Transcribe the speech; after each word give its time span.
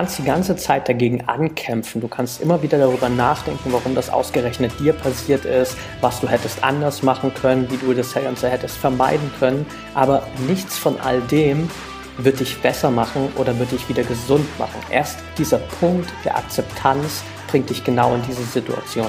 kannst 0.00 0.18
die 0.18 0.24
ganze 0.24 0.56
Zeit 0.56 0.88
dagegen 0.88 1.28
ankämpfen. 1.28 2.00
Du 2.00 2.08
kannst 2.08 2.40
immer 2.40 2.62
wieder 2.62 2.78
darüber 2.78 3.10
nachdenken, 3.10 3.70
warum 3.70 3.94
das 3.94 4.08
ausgerechnet 4.08 4.72
dir 4.80 4.94
passiert 4.94 5.44
ist, 5.44 5.76
was 6.00 6.22
du 6.22 6.26
hättest 6.26 6.64
anders 6.64 7.02
machen 7.02 7.34
können, 7.34 7.70
wie 7.70 7.76
du 7.76 7.92
das 7.92 8.14
Ganze 8.14 8.48
hättest 8.48 8.78
vermeiden 8.78 9.30
können. 9.38 9.66
Aber 9.94 10.22
nichts 10.48 10.78
von 10.78 10.98
all 11.02 11.20
dem 11.20 11.68
wird 12.16 12.40
dich 12.40 12.62
besser 12.62 12.90
machen 12.90 13.28
oder 13.36 13.58
wird 13.58 13.72
dich 13.72 13.86
wieder 13.90 14.02
gesund 14.02 14.46
machen. 14.58 14.80
Erst 14.90 15.18
dieser 15.36 15.58
Punkt 15.58 16.08
der 16.24 16.38
Akzeptanz 16.38 17.22
bringt 17.48 17.68
dich 17.68 17.84
genau 17.84 18.14
in 18.14 18.22
diese 18.22 18.44
Situation. 18.44 19.08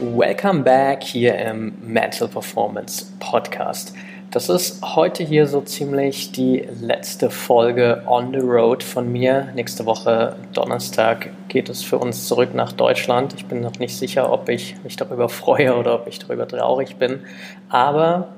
Welcome 0.00 0.62
back 0.62 1.02
hier 1.02 1.36
im 1.36 1.72
Mental 1.82 2.28
Performance 2.28 3.06
Podcast. 3.18 3.92
Das 4.30 4.48
ist 4.48 4.80
heute 4.94 5.24
hier 5.24 5.48
so 5.48 5.60
ziemlich 5.60 6.30
die 6.30 6.68
letzte 6.80 7.30
Folge 7.30 8.04
on 8.06 8.32
the 8.32 8.38
road 8.38 8.84
von 8.84 9.10
mir. 9.10 9.48
Nächste 9.56 9.86
Woche 9.86 10.36
Donnerstag 10.52 11.30
geht 11.48 11.68
es 11.68 11.82
für 11.82 11.98
uns 11.98 12.28
zurück 12.28 12.54
nach 12.54 12.70
Deutschland. 12.70 13.34
Ich 13.34 13.46
bin 13.46 13.60
noch 13.60 13.80
nicht 13.80 13.98
sicher, 13.98 14.32
ob 14.32 14.48
ich 14.48 14.76
mich 14.84 14.94
darüber 14.94 15.28
freue 15.28 15.76
oder 15.76 15.96
ob 15.96 16.06
ich 16.06 16.20
darüber 16.20 16.46
traurig 16.46 16.94
bin. 16.94 17.24
Aber 17.68 18.28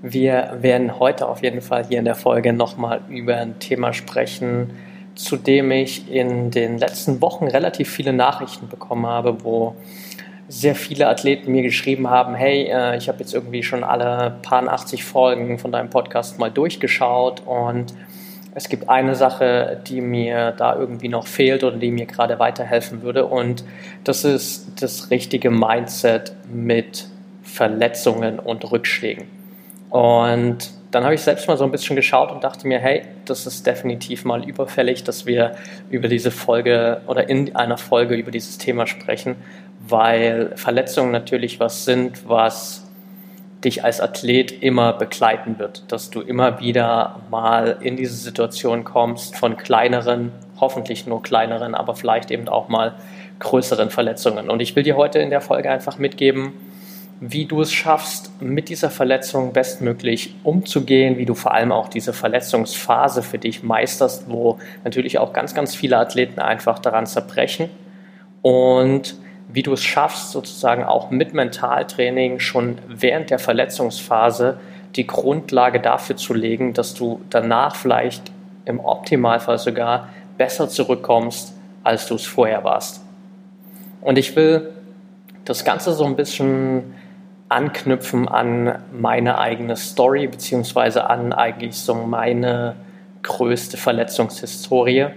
wir 0.00 0.56
werden 0.62 0.98
heute 0.98 1.28
auf 1.28 1.42
jeden 1.42 1.60
Fall 1.60 1.84
hier 1.86 1.98
in 1.98 2.06
der 2.06 2.14
Folge 2.14 2.54
nochmal 2.54 3.02
über 3.10 3.36
ein 3.36 3.58
Thema 3.58 3.92
sprechen, 3.92 4.70
zu 5.14 5.36
dem 5.36 5.72
ich 5.72 6.10
in 6.10 6.50
den 6.50 6.78
letzten 6.78 7.20
Wochen 7.20 7.48
relativ 7.48 7.90
viele 7.90 8.14
Nachrichten 8.14 8.68
bekommen 8.68 9.04
habe, 9.04 9.44
wo 9.44 9.76
sehr 10.48 10.74
viele 10.74 11.08
Athleten 11.08 11.52
mir 11.52 11.62
geschrieben 11.62 12.10
haben, 12.10 12.34
hey, 12.34 12.64
äh, 12.64 12.96
ich 12.96 13.08
habe 13.08 13.20
jetzt 13.20 13.34
irgendwie 13.34 13.62
schon 13.62 13.84
alle 13.84 14.36
paar 14.42 14.66
80 14.66 15.04
Folgen 15.04 15.58
von 15.58 15.72
deinem 15.72 15.90
Podcast 15.90 16.38
mal 16.38 16.50
durchgeschaut 16.50 17.42
und 17.46 17.94
es 18.54 18.68
gibt 18.68 18.90
eine 18.90 19.14
Sache, 19.14 19.80
die 19.86 20.02
mir 20.02 20.52
da 20.52 20.76
irgendwie 20.76 21.08
noch 21.08 21.26
fehlt 21.26 21.64
oder 21.64 21.76
die 21.76 21.90
mir 21.90 22.06
gerade 22.06 22.38
weiterhelfen 22.38 23.02
würde 23.02 23.24
und 23.26 23.64
das 24.04 24.24
ist 24.24 24.82
das 24.82 25.10
richtige 25.10 25.50
Mindset 25.50 26.34
mit 26.52 27.06
Verletzungen 27.42 28.38
und 28.38 28.70
Rückschlägen. 28.70 29.26
Und 29.88 30.70
dann 30.90 31.04
habe 31.04 31.14
ich 31.14 31.22
selbst 31.22 31.48
mal 31.48 31.56
so 31.56 31.64
ein 31.64 31.70
bisschen 31.70 31.96
geschaut 31.96 32.30
und 32.30 32.44
dachte 32.44 32.66
mir, 32.66 32.78
hey, 32.78 33.02
das 33.24 33.46
ist 33.46 33.66
definitiv 33.66 34.24
mal 34.24 34.46
überfällig, 34.46 35.04
dass 35.04 35.26
wir 35.26 35.54
über 35.90 36.08
diese 36.08 36.30
Folge 36.30 37.00
oder 37.06 37.28
in 37.28 37.56
einer 37.56 37.78
Folge 37.78 38.14
über 38.14 38.30
dieses 38.30 38.58
Thema 38.58 38.86
sprechen, 38.86 39.36
weil 39.88 40.52
Verletzungen 40.56 41.12
natürlich 41.12 41.60
was 41.60 41.84
sind, 41.84 42.28
was 42.28 42.88
dich 43.64 43.84
als 43.84 44.00
Athlet 44.00 44.62
immer 44.62 44.92
begleiten 44.92 45.58
wird, 45.58 45.90
dass 45.92 46.10
du 46.10 46.20
immer 46.20 46.60
wieder 46.60 47.20
mal 47.30 47.78
in 47.80 47.96
diese 47.96 48.14
Situation 48.14 48.84
kommst 48.84 49.36
von 49.36 49.56
kleineren, 49.56 50.32
hoffentlich 50.60 51.06
nur 51.06 51.22
kleineren, 51.22 51.74
aber 51.74 51.94
vielleicht 51.94 52.30
eben 52.30 52.48
auch 52.48 52.68
mal 52.68 52.94
größeren 53.38 53.90
Verletzungen. 53.90 54.50
Und 54.50 54.60
ich 54.60 54.76
will 54.76 54.82
dir 54.82 54.96
heute 54.96 55.18
in 55.18 55.30
der 55.30 55.40
Folge 55.40 55.70
einfach 55.70 55.98
mitgeben, 55.98 56.52
wie 57.20 57.44
du 57.44 57.60
es 57.60 57.72
schaffst, 57.72 58.42
mit 58.42 58.68
dieser 58.68 58.90
Verletzung 58.90 59.52
bestmöglich 59.52 60.34
umzugehen, 60.42 61.18
wie 61.18 61.24
du 61.24 61.34
vor 61.34 61.54
allem 61.54 61.70
auch 61.70 61.88
diese 61.88 62.12
Verletzungsphase 62.12 63.22
für 63.22 63.38
dich 63.38 63.62
meisterst, 63.62 64.28
wo 64.28 64.58
natürlich 64.82 65.18
auch 65.18 65.32
ganz, 65.32 65.54
ganz 65.54 65.74
viele 65.76 65.98
Athleten 65.98 66.40
einfach 66.40 66.80
daran 66.80 67.06
zerbrechen 67.06 67.68
und 68.42 69.14
wie 69.52 69.62
du 69.62 69.72
es 69.72 69.82
schaffst, 69.82 70.30
sozusagen 70.30 70.84
auch 70.84 71.10
mit 71.10 71.34
Mentaltraining 71.34 72.40
schon 72.40 72.78
während 72.88 73.30
der 73.30 73.38
Verletzungsphase 73.38 74.58
die 74.96 75.06
Grundlage 75.06 75.80
dafür 75.80 76.16
zu 76.16 76.34
legen, 76.34 76.74
dass 76.74 76.94
du 76.94 77.20
danach 77.30 77.76
vielleicht 77.76 78.30
im 78.64 78.80
Optimalfall 78.80 79.58
sogar 79.58 80.08
besser 80.38 80.68
zurückkommst, 80.68 81.54
als 81.82 82.06
du 82.06 82.14
es 82.14 82.26
vorher 82.26 82.64
warst. 82.64 83.02
Und 84.00 84.18
ich 84.18 84.34
will 84.36 84.70
das 85.44 85.64
Ganze 85.64 85.92
so 85.92 86.04
ein 86.04 86.16
bisschen 86.16 86.94
anknüpfen 87.48 88.28
an 88.28 88.78
meine 88.92 89.38
eigene 89.38 89.76
Story, 89.76 90.26
beziehungsweise 90.26 91.08
an 91.08 91.32
eigentlich 91.32 91.76
so 91.76 91.94
meine 91.94 92.76
größte 93.22 93.76
Verletzungshistorie 93.76 95.08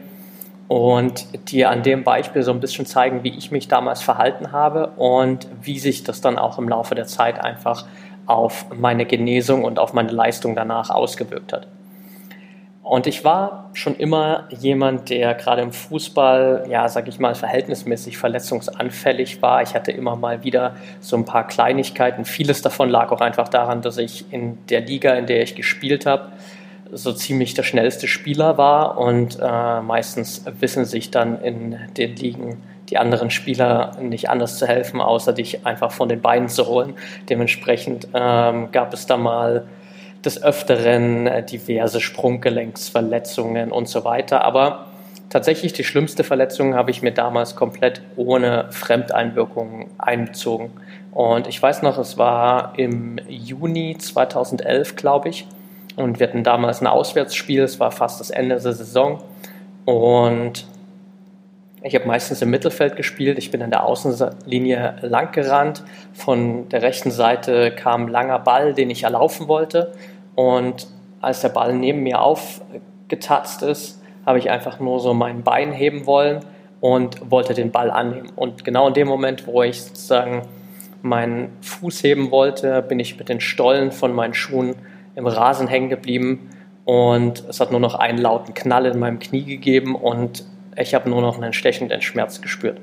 und 0.68 1.50
dir 1.52 1.70
an 1.70 1.84
dem 1.84 2.04
Beispiel 2.04 2.42
so 2.42 2.52
ein 2.52 2.60
bisschen 2.60 2.86
zeigen, 2.86 3.24
wie 3.24 3.36
ich 3.38 3.52
mich 3.52 3.68
damals 3.68 4.02
verhalten 4.02 4.52
habe 4.52 4.88
und 4.98 5.48
wie 5.62 5.80
sich 5.80 6.04
das 6.04 6.22
dann 6.22 6.38
auch 6.38 6.58
im 6.58 6.68
Laufe 6.68 6.96
der 6.96 7.06
Zeit 7.06 7.40
einfach 7.40 7.86
auf 8.26 8.66
meine 8.76 9.06
Genesung 9.06 9.64
und 9.64 9.78
auf 9.78 9.94
meine 9.94 10.12
Leistung 10.12 10.56
danach 10.56 10.90
ausgewirkt 10.90 11.54
hat. 11.54 11.68
Und 12.82 13.08
ich 13.08 13.24
war 13.24 13.72
schon 13.74 13.96
immer 13.96 14.48
jemand, 14.52 15.10
der 15.10 15.34
gerade 15.34 15.64
im 15.64 15.72
Fußball, 15.72 16.66
ja, 16.70 16.88
sag 16.88 17.08
ich 17.08 17.20
mal, 17.20 17.34
verhältnismäßig 17.34 18.20
verletzungsanfällig 18.20 19.42
war. 19.42 19.64
Ich 19.64 19.74
hatte 19.74 19.92
immer 19.92 20.16
mal 20.16 20.44
wieder 20.44 20.76
so 21.00 21.16
ein 21.16 21.26
paar 21.26 21.48
Kleinigkeiten. 21.48 22.26
Vieles 22.26 22.62
davon 22.62 22.90
lag 22.90 23.12
auch 23.12 23.22
einfach 23.22 23.48
daran, 23.48 23.82
dass 23.82 23.98
ich 23.98 24.32
in 24.32 24.64
der 24.68 24.82
Liga, 24.82 25.16
in 25.16 25.26
der 25.26 25.42
ich 25.42 25.56
gespielt 25.56 26.06
habe, 26.06 26.32
so 26.92 27.14
ziemlich 27.14 27.54
der 27.54 27.64
schnellste 27.64 28.08
Spieler 28.08 28.58
war 28.58 28.98
und 28.98 29.40
äh, 29.42 29.82
meistens 29.82 30.46
wissen 30.60 30.86
sich 30.86 31.12
dann 31.12 31.42
in 31.42 31.78
den 31.98 32.16
Ligen 32.16 32.62
die 32.90 32.98
anderen 32.98 33.32
Spieler 33.32 33.98
nicht 34.00 34.30
anders 34.30 34.60
zu 34.60 34.68
helfen, 34.68 35.02
außer 35.02 35.34
dich 35.34 35.66
einfach 35.66 35.92
von 35.92 36.10
den 36.10 36.22
Beinen 36.22 36.50
zu 36.50 36.68
holen. 36.68 36.94
Dementsprechend 37.30 38.08
ähm, 38.14 38.72
gab 38.72 38.94
es 38.94 39.08
da 39.08 39.18
mal 39.18 39.66
des 40.24 40.42
Öfteren 40.44 41.28
äh, 41.28 41.44
diverse 41.44 42.02
Sprunggelenksverletzungen 42.02 43.72
und 43.72 43.88
so 43.88 44.04
weiter. 44.04 44.44
Aber 44.44 44.88
tatsächlich 45.30 45.74
die 45.74 45.84
schlimmste 45.84 46.24
Verletzung 46.24 46.76
habe 46.76 46.92
ich 46.92 47.02
mir 47.02 47.12
damals 47.12 47.56
komplett 47.56 48.02
ohne 48.16 48.68
Fremdeinwirkungen 48.72 49.88
einbezogen. 49.98 50.72
Und 51.12 51.48
ich 51.48 51.62
weiß 51.62 51.82
noch, 51.82 51.98
es 51.98 52.18
war 52.18 52.74
im 52.78 53.20
Juni 53.28 53.98
2011, 53.98 54.96
glaube 54.96 55.30
ich. 55.30 55.48
Und 55.96 56.20
wir 56.20 56.28
hatten 56.28 56.44
damals 56.44 56.82
ein 56.82 56.88
Auswärtsspiel, 56.88 57.64
es 57.64 57.80
war 57.80 57.92
fast 57.92 58.20
das 58.20 58.30
Ende 58.30 58.60
der 58.60 58.74
Saison. 58.74 59.22
Und 59.86 60.66
ich 61.84 61.94
habe 61.94 62.08
meistens 62.08 62.42
im 62.42 62.50
Mittelfeld 62.50 62.96
gespielt. 62.96 63.38
Ich 63.38 63.52
bin 63.52 63.62
an 63.62 63.70
der 63.70 63.86
Außenlinie 63.86 64.96
lang 65.02 65.32
gerannt. 65.32 65.84
Von 66.14 66.68
der 66.70 66.82
rechten 66.82 67.12
Seite 67.12 67.72
kam 67.72 68.06
ein 68.06 68.08
langer 68.08 68.40
Ball, 68.40 68.74
den 68.74 68.90
ich 68.90 69.04
erlaufen 69.04 69.48
wollte. 69.48 69.94
Und 70.34 70.88
als 71.22 71.42
der 71.42 71.50
Ball 71.50 71.74
neben 71.74 72.02
mir 72.02 72.22
aufgetatzt 72.22 73.62
ist, 73.62 74.02
habe 74.26 74.40
ich 74.40 74.50
einfach 74.50 74.80
nur 74.80 75.00
so 75.00 75.14
mein 75.14 75.44
Bein 75.44 75.72
heben 75.72 76.08
wollen 76.08 76.40
und 76.82 77.32
wollte 77.32 77.54
den 77.54 77.72
Ball 77.72 77.92
annehmen. 77.92 78.32
Und 78.36 78.66
genau 78.66 78.88
in 78.88 78.96
dem 78.96 79.08
Moment, 79.08 79.46
wo 79.46 79.62
ich 79.62 79.84
sozusagen 79.84 80.42
meinen 81.04 81.56
Fuß 81.62 82.04
heben 82.04 82.32
wollte, 82.32 82.82
bin 82.82 83.00
ich 83.00 83.18
mit 83.20 83.30
den 83.30 83.40
Stollen 83.40 83.92
von 83.92 84.14
meinen 84.14 84.34
Schuhen 84.34 84.76
im 85.16 85.28
Rasen 85.28 85.68
hängen 85.68 85.90
geblieben 85.90 86.50
und 86.86 87.44
es 87.50 87.60
hat 87.60 87.72
nur 87.72 87.80
noch 87.80 87.96
einen 87.96 88.18
lauten 88.18 88.54
Knall 88.54 88.86
in 88.86 89.00
meinem 89.00 89.20
Knie 89.20 89.44
gegeben 89.44 89.96
und 89.96 90.46
ich 90.78 90.94
habe 90.94 91.10
nur 91.10 91.22
noch 91.22 91.38
einen 91.38 91.54
stechenden 91.54 92.02
Schmerz 92.02 92.42
gespürt. 92.42 92.80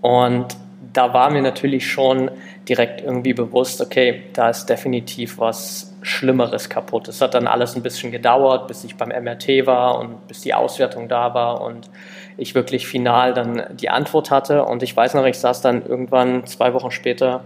Und 0.00 0.56
da 0.92 1.12
war 1.12 1.30
mir 1.30 1.42
natürlich 1.42 1.90
schon 1.90 2.30
direkt 2.68 3.02
irgendwie 3.02 3.34
bewusst, 3.34 3.80
okay, 3.80 4.22
da 4.32 4.50
ist 4.50 4.66
definitiv 4.66 5.38
was 5.38 5.94
Schlimmeres 6.02 6.70
kaputt. 6.70 7.08
Es 7.08 7.20
hat 7.20 7.34
dann 7.34 7.46
alles 7.46 7.76
ein 7.76 7.82
bisschen 7.82 8.10
gedauert, 8.10 8.66
bis 8.66 8.84
ich 8.84 8.96
beim 8.96 9.10
MRT 9.10 9.66
war 9.66 9.98
und 9.98 10.26
bis 10.26 10.40
die 10.40 10.54
Auswertung 10.54 11.08
da 11.08 11.34
war 11.34 11.60
und 11.60 11.90
ich 12.36 12.54
wirklich 12.54 12.86
final 12.86 13.34
dann 13.34 13.64
die 13.72 13.90
Antwort 13.90 14.30
hatte. 14.30 14.64
Und 14.64 14.82
ich 14.82 14.96
weiß 14.96 15.14
noch, 15.14 15.26
ich 15.26 15.38
saß 15.38 15.60
dann 15.60 15.84
irgendwann 15.84 16.46
zwei 16.46 16.72
Wochen 16.72 16.90
später 16.90 17.44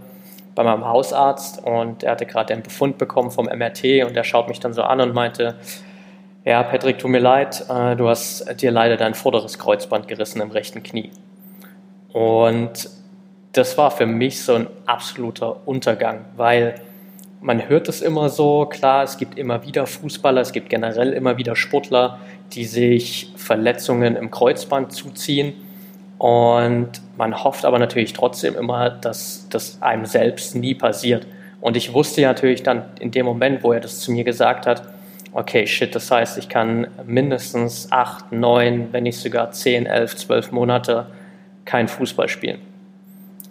bei 0.55 0.63
meinem 0.63 0.85
Hausarzt 0.85 1.63
und 1.63 2.03
er 2.03 2.11
hatte 2.11 2.25
gerade 2.25 2.53
den 2.53 2.63
Befund 2.63 2.97
bekommen 2.97 3.29
vom 3.29 3.45
MRT 3.45 4.05
und 4.05 4.15
er 4.15 4.23
schaut 4.23 4.47
mich 4.47 4.59
dann 4.59 4.73
so 4.73 4.81
an 4.81 5.01
und 5.01 5.13
meinte, 5.13 5.55
ja, 6.45 6.63
Patrick, 6.63 6.99
tut 6.99 7.11
mir 7.11 7.19
leid, 7.19 7.65
äh, 7.69 7.95
du 7.95 8.07
hast 8.07 8.61
dir 8.61 8.71
leider 8.71 8.97
dein 8.97 9.13
vorderes 9.15 9.57
Kreuzband 9.59 10.07
gerissen 10.07 10.41
im 10.41 10.51
rechten 10.51 10.83
Knie. 10.83 11.11
Und 12.13 12.89
das 13.51 13.77
war 13.77 13.91
für 13.91 14.05
mich 14.05 14.43
so 14.43 14.55
ein 14.55 14.67
absoluter 14.85 15.67
Untergang, 15.67 16.25
weil 16.37 16.75
man 17.41 17.67
hört 17.67 17.89
es 17.89 18.01
immer 18.01 18.29
so, 18.29 18.65
klar, 18.65 19.03
es 19.03 19.17
gibt 19.17 19.37
immer 19.37 19.65
wieder 19.65 19.85
Fußballer, 19.85 20.41
es 20.41 20.51
gibt 20.51 20.69
generell 20.69 21.13
immer 21.13 21.37
wieder 21.37 21.55
Sportler, 21.55 22.19
die 22.53 22.65
sich 22.65 23.33
Verletzungen 23.35 24.15
im 24.15 24.31
Kreuzband 24.31 24.91
zuziehen. 24.91 25.53
Und 26.17 26.89
man 27.17 27.43
hofft 27.43 27.65
aber 27.65 27.79
natürlich 27.79 28.13
trotzdem 28.13 28.55
immer, 28.55 28.89
dass 28.89 29.47
das 29.49 29.81
einem 29.81 30.05
selbst 30.05 30.55
nie 30.55 30.73
passiert. 30.73 31.27
Und 31.61 31.75
ich 31.75 31.93
wusste 31.93 32.21
ja 32.21 32.29
natürlich 32.29 32.63
dann 32.63 32.85
in 32.99 33.11
dem 33.11 33.25
Moment, 33.25 33.63
wo 33.63 33.73
er 33.73 33.79
das 33.79 33.99
zu 33.99 34.11
mir 34.11 34.23
gesagt 34.23 34.67
hat, 34.67 34.83
okay, 35.33 35.67
shit, 35.67 35.93
das 35.93 36.09
heißt, 36.09 36.37
ich 36.37 36.47
kann 36.47 36.87
mindestens 37.05 37.91
acht, 37.91 38.31
neun, 38.31 38.89
wenn 38.91 39.03
nicht 39.03 39.17
sogar 39.17 39.51
zehn, 39.51 39.85
elf, 39.85 40.15
zwölf 40.15 40.51
Monate 40.51 41.07
kein 41.65 41.87
Fußball 41.87 42.29
spielen. 42.29 42.59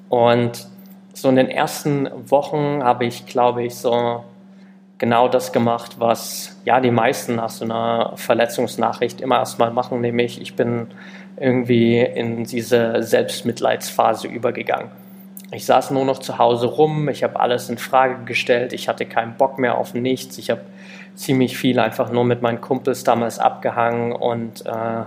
Und 0.08 0.66
so 1.12 1.28
in 1.28 1.36
den 1.36 1.50
ersten 1.50 2.08
Wochen 2.30 2.82
habe 2.82 3.04
ich, 3.04 3.26
glaube 3.26 3.64
ich, 3.64 3.74
so 3.74 4.24
genau 4.98 5.28
das 5.28 5.52
gemacht, 5.52 5.96
was 5.98 6.56
ja 6.64 6.80
die 6.80 6.90
meisten 6.90 7.36
nach 7.36 7.50
so 7.50 7.64
einer 7.64 8.12
Verletzungsnachricht 8.16 9.20
immer 9.20 9.38
erstmal 9.38 9.70
machen, 9.70 10.00
nämlich 10.00 10.40
ich 10.40 10.56
bin 10.56 10.88
irgendwie 11.36 12.00
in 12.00 12.44
diese 12.44 13.02
Selbstmitleidsphase 13.02 14.28
übergegangen. 14.28 14.90
Ich 15.52 15.66
saß 15.66 15.90
nur 15.92 16.04
noch 16.04 16.18
zu 16.18 16.38
Hause 16.38 16.66
rum, 16.66 17.08
ich 17.08 17.22
habe 17.22 17.38
alles 17.38 17.68
in 17.68 17.78
Frage 17.78 18.24
gestellt, 18.24 18.72
ich 18.72 18.88
hatte 18.88 19.06
keinen 19.06 19.34
Bock 19.34 19.58
mehr 19.58 19.78
auf 19.78 19.94
nichts, 19.94 20.38
ich 20.38 20.50
habe 20.50 20.62
ziemlich 21.14 21.56
viel 21.56 21.78
einfach 21.78 22.10
nur 22.10 22.24
mit 22.24 22.42
meinen 22.42 22.60
Kumpels 22.60 23.04
damals 23.04 23.38
abgehangen 23.38 24.12
und 24.12 24.66
äh, 24.66 25.04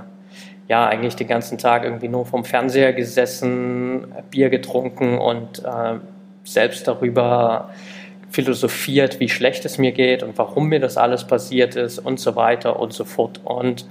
ja, 0.70 0.86
eigentlich 0.86 1.16
den 1.16 1.28
ganzen 1.28 1.58
Tag 1.58 1.84
irgendwie 1.84 2.08
nur 2.08 2.26
vom 2.26 2.44
Fernseher 2.44 2.94
gesessen, 2.94 4.06
Bier 4.32 4.50
getrunken 4.50 5.18
und 5.18 5.64
äh, 5.64 5.96
selbst 6.44 6.88
darüber 6.88 7.70
philosophiert, 8.30 9.20
wie 9.20 9.30
schlecht 9.30 9.66
es 9.66 9.78
mir 9.78 9.92
geht 9.94 10.24
und 10.24 10.38
warum 10.38 10.68
mir 10.68 10.80
das 10.80 10.98
alles 10.98 11.26
passiert 11.26 11.76
ist 11.76 12.00
und 12.00 12.20
so 12.20 12.36
weiter 12.36 12.80
und 12.80 12.94
so 12.94 13.06
fort. 13.06 13.40
Und 13.44 13.86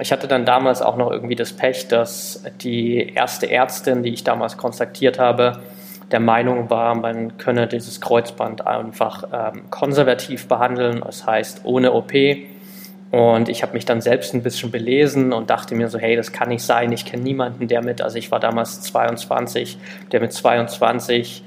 ich 0.00 0.12
hatte 0.12 0.28
dann 0.28 0.44
damals 0.44 0.82
auch 0.82 0.96
noch 0.96 1.10
irgendwie 1.10 1.36
das 1.36 1.52
Pech, 1.52 1.88
dass 1.88 2.42
die 2.62 3.12
erste 3.14 3.50
Ärztin, 3.50 4.02
die 4.02 4.10
ich 4.10 4.24
damals 4.24 4.56
kontaktiert 4.56 5.18
habe, 5.18 5.60
der 6.10 6.20
Meinung 6.20 6.70
war, 6.70 6.94
man 6.94 7.38
könne 7.38 7.66
dieses 7.68 8.00
Kreuzband 8.00 8.66
einfach 8.66 9.24
ähm, 9.32 9.70
konservativ 9.70 10.48
behandeln, 10.48 11.02
das 11.04 11.26
heißt 11.26 11.60
ohne 11.64 11.92
OP. 11.92 12.12
Und 13.12 13.48
ich 13.48 13.62
habe 13.62 13.72
mich 13.72 13.84
dann 13.84 14.00
selbst 14.00 14.34
ein 14.34 14.42
bisschen 14.42 14.70
belesen 14.70 15.32
und 15.32 15.50
dachte 15.50 15.74
mir 15.74 15.88
so, 15.88 15.98
hey, 15.98 16.16
das 16.16 16.32
kann 16.32 16.48
nicht 16.48 16.62
sein. 16.62 16.92
Ich 16.92 17.04
kenne 17.04 17.22
niemanden, 17.22 17.66
der 17.68 17.82
mit, 17.82 18.02
also 18.02 18.18
ich 18.18 18.30
war 18.30 18.38
damals 18.40 18.82
22, 18.82 19.78
der 20.12 20.20
mit 20.20 20.32
22 20.32 21.42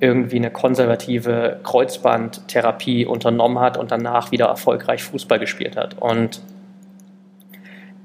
irgendwie 0.00 0.36
eine 0.36 0.50
konservative 0.50 1.60
Kreuzbandtherapie 1.62 3.06
unternommen 3.06 3.60
hat 3.60 3.76
und 3.76 3.90
danach 3.90 4.32
wieder 4.32 4.46
erfolgreich 4.46 5.02
Fußball 5.04 5.38
gespielt 5.38 5.76
hat. 5.76 5.96
Und 5.98 6.42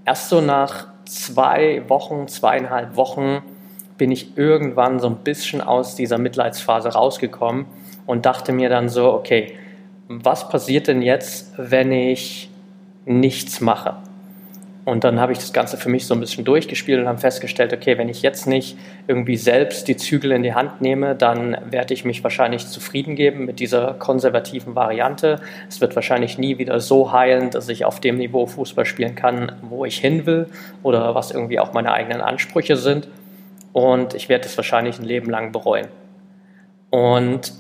erst 0.07 0.29
so 0.29 0.41
nach 0.41 0.87
zwei 1.05 1.83
Wochen, 1.89 2.27
zweieinhalb 2.27 2.95
Wochen 2.95 3.43
bin 3.97 4.11
ich 4.11 4.37
irgendwann 4.37 4.99
so 4.99 5.07
ein 5.07 5.17
bisschen 5.17 5.61
aus 5.61 5.95
dieser 5.95 6.17
Mitleidsphase 6.17 6.89
rausgekommen 6.89 7.65
und 8.05 8.25
dachte 8.25 8.53
mir 8.53 8.69
dann 8.69 8.89
so, 8.89 9.13
okay, 9.13 9.57
was 10.07 10.47
passiert 10.49 10.87
denn 10.87 11.01
jetzt, 11.01 11.53
wenn 11.57 11.91
ich 11.91 12.49
nichts 13.05 13.59
mache. 13.61 13.97
Und 14.87 15.03
dann 15.03 15.19
habe 15.19 15.33
ich 15.33 15.39
das 15.39 15.51
Ganze 15.51 15.75
für 15.75 15.89
mich 15.89 16.07
so 16.07 16.13
ein 16.13 16.21
bisschen 16.21 16.45
durchgespielt 16.45 17.01
und 17.01 17.09
habe 17.09 17.17
festgestellt, 17.17 17.73
okay, 17.73 17.97
wenn 17.97 18.07
ich 18.07 18.21
jetzt 18.21 18.47
nicht 18.47 18.77
irgendwie 19.05 19.35
selbst 19.35 19.89
die 19.89 19.97
Zügel 19.97 20.31
in 20.31 20.43
die 20.43 20.53
Hand 20.53 20.79
nehme, 20.79 21.13
dann 21.13 21.57
werde 21.69 21.93
ich 21.93 22.05
mich 22.05 22.23
wahrscheinlich 22.23 22.67
zufrieden 22.67 23.17
geben 23.17 23.43
mit 23.43 23.59
dieser 23.59 23.95
konservativen 23.95 24.75
Variante. 24.75 25.41
Es 25.67 25.81
wird 25.81 25.93
wahrscheinlich 25.95 26.37
nie 26.37 26.57
wieder 26.57 26.79
so 26.79 27.11
heilen, 27.11 27.49
dass 27.49 27.67
ich 27.67 27.83
auf 27.83 27.99
dem 27.99 28.15
Niveau 28.15 28.45
Fußball 28.45 28.85
spielen 28.85 29.15
kann, 29.15 29.51
wo 29.61 29.83
ich 29.83 29.97
hin 29.97 30.25
will 30.25 30.47
oder 30.83 31.13
was 31.15 31.31
irgendwie 31.31 31.59
auch 31.59 31.73
meine 31.73 31.91
eigenen 31.91 32.21
Ansprüche 32.21 32.77
sind. 32.77 33.09
Und 33.73 34.13
ich 34.13 34.29
werde 34.29 34.45
es 34.45 34.55
wahrscheinlich 34.55 34.99
ein 34.99 35.05
Leben 35.05 35.29
lang 35.29 35.51
bereuen. 35.51 35.89
Und 36.91 37.51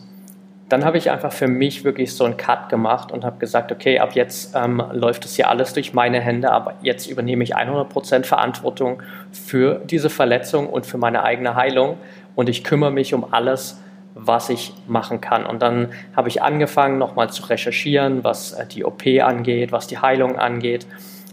dann 0.69 0.83
habe 0.83 0.97
ich 0.97 1.09
einfach 1.09 1.31
für 1.31 1.47
mich 1.47 1.85
wirklich 1.85 2.13
so 2.13 2.25
einen 2.25 2.35
Cut 2.35 2.67
gemacht 2.69 3.11
und 3.11 3.23
habe 3.23 3.39
gesagt, 3.39 3.71
okay, 3.71 3.99
ab 3.99 4.13
jetzt 4.13 4.53
ähm, 4.55 4.83
läuft 4.91 5.23
es 5.23 5.35
hier 5.35 5.49
alles 5.49 5.73
durch 5.73 5.93
meine 5.93 6.19
Hände, 6.19 6.51
aber 6.51 6.75
jetzt 6.81 7.07
übernehme 7.07 7.43
ich 7.43 7.55
100% 7.55 8.25
Verantwortung 8.25 9.01
für 9.31 9.81
diese 9.85 10.09
Verletzung 10.09 10.67
und 10.67 10.85
für 10.85 10.97
meine 10.97 11.23
eigene 11.23 11.55
Heilung 11.55 11.97
und 12.35 12.49
ich 12.49 12.65
kümmere 12.65 12.91
mich 12.91 13.13
um 13.13 13.33
alles, 13.33 13.79
was 14.13 14.49
ich 14.49 14.73
machen 14.87 15.21
kann. 15.21 15.45
Und 15.45 15.61
dann 15.61 15.89
habe 16.15 16.27
ich 16.27 16.41
angefangen, 16.41 16.97
nochmal 16.97 17.29
zu 17.29 17.43
recherchieren, 17.45 18.23
was 18.23 18.53
äh, 18.53 18.65
die 18.65 18.83
OP 18.83 19.05
angeht, 19.21 19.71
was 19.71 19.87
die 19.87 19.99
Heilung 19.99 20.37
angeht. 20.37 20.85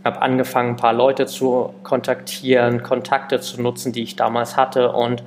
Habe 0.04 0.22
angefangen, 0.22 0.70
ein 0.70 0.76
paar 0.76 0.92
Leute 0.92 1.26
zu 1.26 1.74
kontaktieren, 1.82 2.82
Kontakte 2.82 3.40
zu 3.40 3.60
nutzen, 3.60 3.92
die 3.92 4.02
ich 4.02 4.16
damals 4.16 4.56
hatte 4.56 4.92
und 4.92 5.22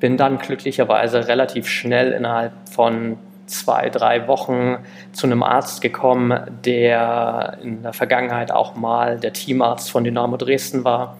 bin 0.00 0.16
dann 0.16 0.38
glücklicherweise 0.38 1.28
relativ 1.28 1.68
schnell 1.68 2.12
innerhalb 2.12 2.52
von 2.70 3.18
zwei, 3.46 3.90
drei 3.90 4.26
Wochen 4.28 4.78
zu 5.12 5.26
einem 5.26 5.42
Arzt 5.42 5.80
gekommen, 5.80 6.38
der 6.64 7.58
in 7.62 7.82
der 7.82 7.92
Vergangenheit 7.92 8.50
auch 8.50 8.74
mal 8.74 9.18
der 9.18 9.32
Teamarzt 9.32 9.90
von 9.90 10.04
Dynamo 10.04 10.36
Dresden 10.36 10.84
war 10.84 11.16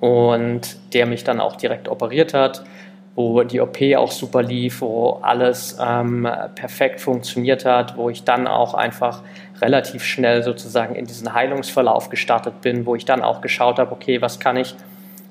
und 0.00 0.76
der 0.94 1.06
mich 1.06 1.24
dann 1.24 1.40
auch 1.40 1.56
direkt 1.56 1.88
operiert 1.88 2.34
hat, 2.34 2.64
wo 3.16 3.42
die 3.42 3.60
OP 3.60 3.78
auch 3.96 4.10
super 4.10 4.42
lief, 4.42 4.80
wo 4.80 5.20
alles 5.22 5.78
ähm, 5.80 6.28
perfekt 6.54 7.00
funktioniert 7.00 7.64
hat, 7.64 7.96
wo 7.96 8.10
ich 8.10 8.24
dann 8.24 8.46
auch 8.46 8.74
einfach 8.74 9.22
relativ 9.60 10.04
schnell 10.04 10.42
sozusagen 10.42 10.94
in 10.94 11.06
diesen 11.06 11.32
Heilungsverlauf 11.32 12.10
gestartet 12.10 12.60
bin, 12.60 12.86
wo 12.86 12.96
ich 12.96 13.04
dann 13.04 13.22
auch 13.22 13.40
geschaut 13.40 13.78
habe, 13.78 13.92
okay, 13.92 14.20
was 14.20 14.40
kann 14.40 14.56
ich 14.56 14.74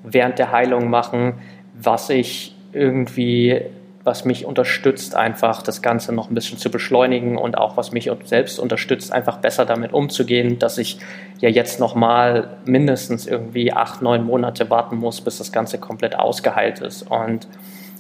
während 0.04 0.40
der 0.40 0.52
Heilung 0.52 0.90
machen, 0.90 1.36
was 1.74 2.10
ich 2.10 2.53
irgendwie 2.74 3.62
was 4.04 4.26
mich 4.26 4.46
unterstützt, 4.46 5.16
einfach 5.16 5.62
das 5.62 5.82
Ganze 5.82 6.14
noch 6.14 6.30
ein 6.30 6.36
bisschen 6.36 6.58
zu 6.58 6.70
beschleunigen 6.70 7.38
und 7.38 7.58
auch 7.58 7.78
was 7.78 7.92
mich 7.92 8.12
selbst 8.26 8.60
unterstützt, 8.60 9.14
einfach 9.14 9.38
besser 9.38 9.66
damit 9.66 9.94
umzugehen, 9.94 10.60
dass 10.60 10.78
ich 10.78 11.00
ja 11.40 11.50
jetzt 11.50 11.80
nochmal 11.80 12.58
mindestens 12.66 13.28
irgendwie 13.28 13.72
acht, 13.72 14.02
neun 14.02 14.26
Monate 14.26 14.70
warten 14.70 14.98
muss, 14.98 15.22
bis 15.22 15.38
das 15.38 15.52
Ganze 15.52 15.78
komplett 15.78 16.18
ausgeheilt 16.18 16.80
ist. 16.80 17.10
Und 17.10 17.48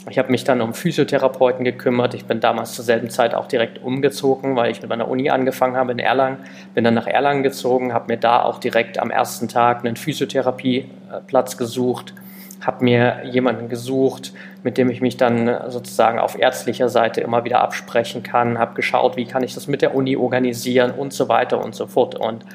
ich 0.09 0.19
habe 0.19 0.29
mich 0.29 0.43
dann 0.43 0.59
um 0.59 0.73
Physiotherapeuten 0.73 1.63
gekümmert. 1.63 2.13
Ich 2.13 2.25
bin 2.25 2.41
damals 2.41 2.73
zur 2.73 2.83
selben 2.83 3.09
Zeit 3.09 3.33
auch 3.33 3.47
direkt 3.47 3.81
umgezogen, 3.81 4.57
weil 4.57 4.71
ich 4.71 4.81
mit 4.81 4.89
meiner 4.89 5.07
Uni 5.07 5.29
angefangen 5.29 5.77
habe 5.77 5.93
in 5.93 5.99
Erlangen. 5.99 6.39
Bin 6.73 6.83
dann 6.83 6.93
nach 6.93 7.07
Erlangen 7.07 7.43
gezogen, 7.43 7.93
habe 7.93 8.11
mir 8.11 8.17
da 8.17 8.43
auch 8.43 8.59
direkt 8.59 8.99
am 8.99 9.09
ersten 9.09 9.47
Tag 9.47 9.85
einen 9.85 9.95
Physiotherapieplatz 9.95 11.55
gesucht 11.55 12.13
habe 12.65 12.83
mir 12.83 13.25
jemanden 13.25 13.69
gesucht, 13.69 14.33
mit 14.63 14.77
dem 14.77 14.89
ich 14.89 15.01
mich 15.01 15.17
dann 15.17 15.69
sozusagen 15.69 16.19
auf 16.19 16.39
ärztlicher 16.39 16.89
Seite 16.89 17.21
immer 17.21 17.43
wieder 17.43 17.61
absprechen 17.61 18.23
kann, 18.23 18.57
habe 18.57 18.73
geschaut, 18.73 19.17
wie 19.17 19.25
kann 19.25 19.43
ich 19.43 19.53
das 19.53 19.67
mit 19.67 19.81
der 19.81 19.93
Uni 19.93 20.15
organisieren 20.15 20.91
und 20.91 21.13
so 21.13 21.27
weiter 21.27 21.63
und 21.63 21.75
so 21.75 21.87
fort. 21.87 22.15
Und 22.15 22.45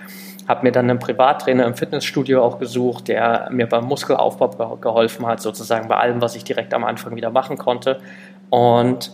habe 0.49 0.65
mir 0.65 0.73
dann 0.73 0.89
einen 0.89 0.99
Privattrainer 0.99 1.67
im 1.67 1.75
Fitnessstudio 1.75 2.43
auch 2.43 2.59
gesucht, 2.59 3.09
der 3.09 3.49
mir 3.51 3.67
beim 3.67 3.85
Muskelaufbau 3.85 4.77
geholfen 4.77 5.27
hat, 5.27 5.43
sozusagen 5.43 5.89
bei 5.89 5.97
allem, 5.97 6.23
was 6.23 6.37
ich 6.37 6.45
direkt 6.45 6.73
am 6.73 6.85
Anfang 6.85 7.15
wieder 7.15 7.31
machen 7.31 7.59
konnte. 7.59 8.01
Und 8.49 9.13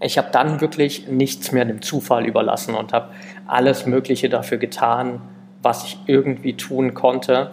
ich 0.00 0.18
habe 0.18 0.28
dann 0.32 0.60
wirklich 0.60 1.06
nichts 1.06 1.52
mehr 1.52 1.64
dem 1.64 1.80
Zufall 1.80 2.26
überlassen 2.26 2.74
und 2.74 2.92
habe 2.92 3.10
alles 3.46 3.86
Mögliche 3.86 4.28
dafür 4.28 4.58
getan, 4.58 5.20
was 5.62 5.84
ich 5.84 5.98
irgendwie 6.06 6.56
tun 6.56 6.94
konnte, 6.94 7.52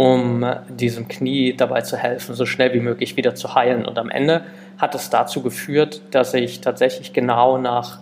um 0.00 0.46
diesem 0.70 1.08
Knie 1.08 1.54
dabei 1.54 1.82
zu 1.82 1.94
helfen, 1.94 2.34
so 2.34 2.46
schnell 2.46 2.72
wie 2.72 2.80
möglich 2.80 3.18
wieder 3.18 3.34
zu 3.34 3.54
heilen. 3.54 3.84
Und 3.84 3.98
am 3.98 4.08
Ende 4.08 4.44
hat 4.78 4.94
es 4.94 5.10
dazu 5.10 5.42
geführt, 5.42 6.00
dass 6.10 6.32
ich 6.32 6.62
tatsächlich 6.62 7.12
genau 7.12 7.58
nach 7.58 7.98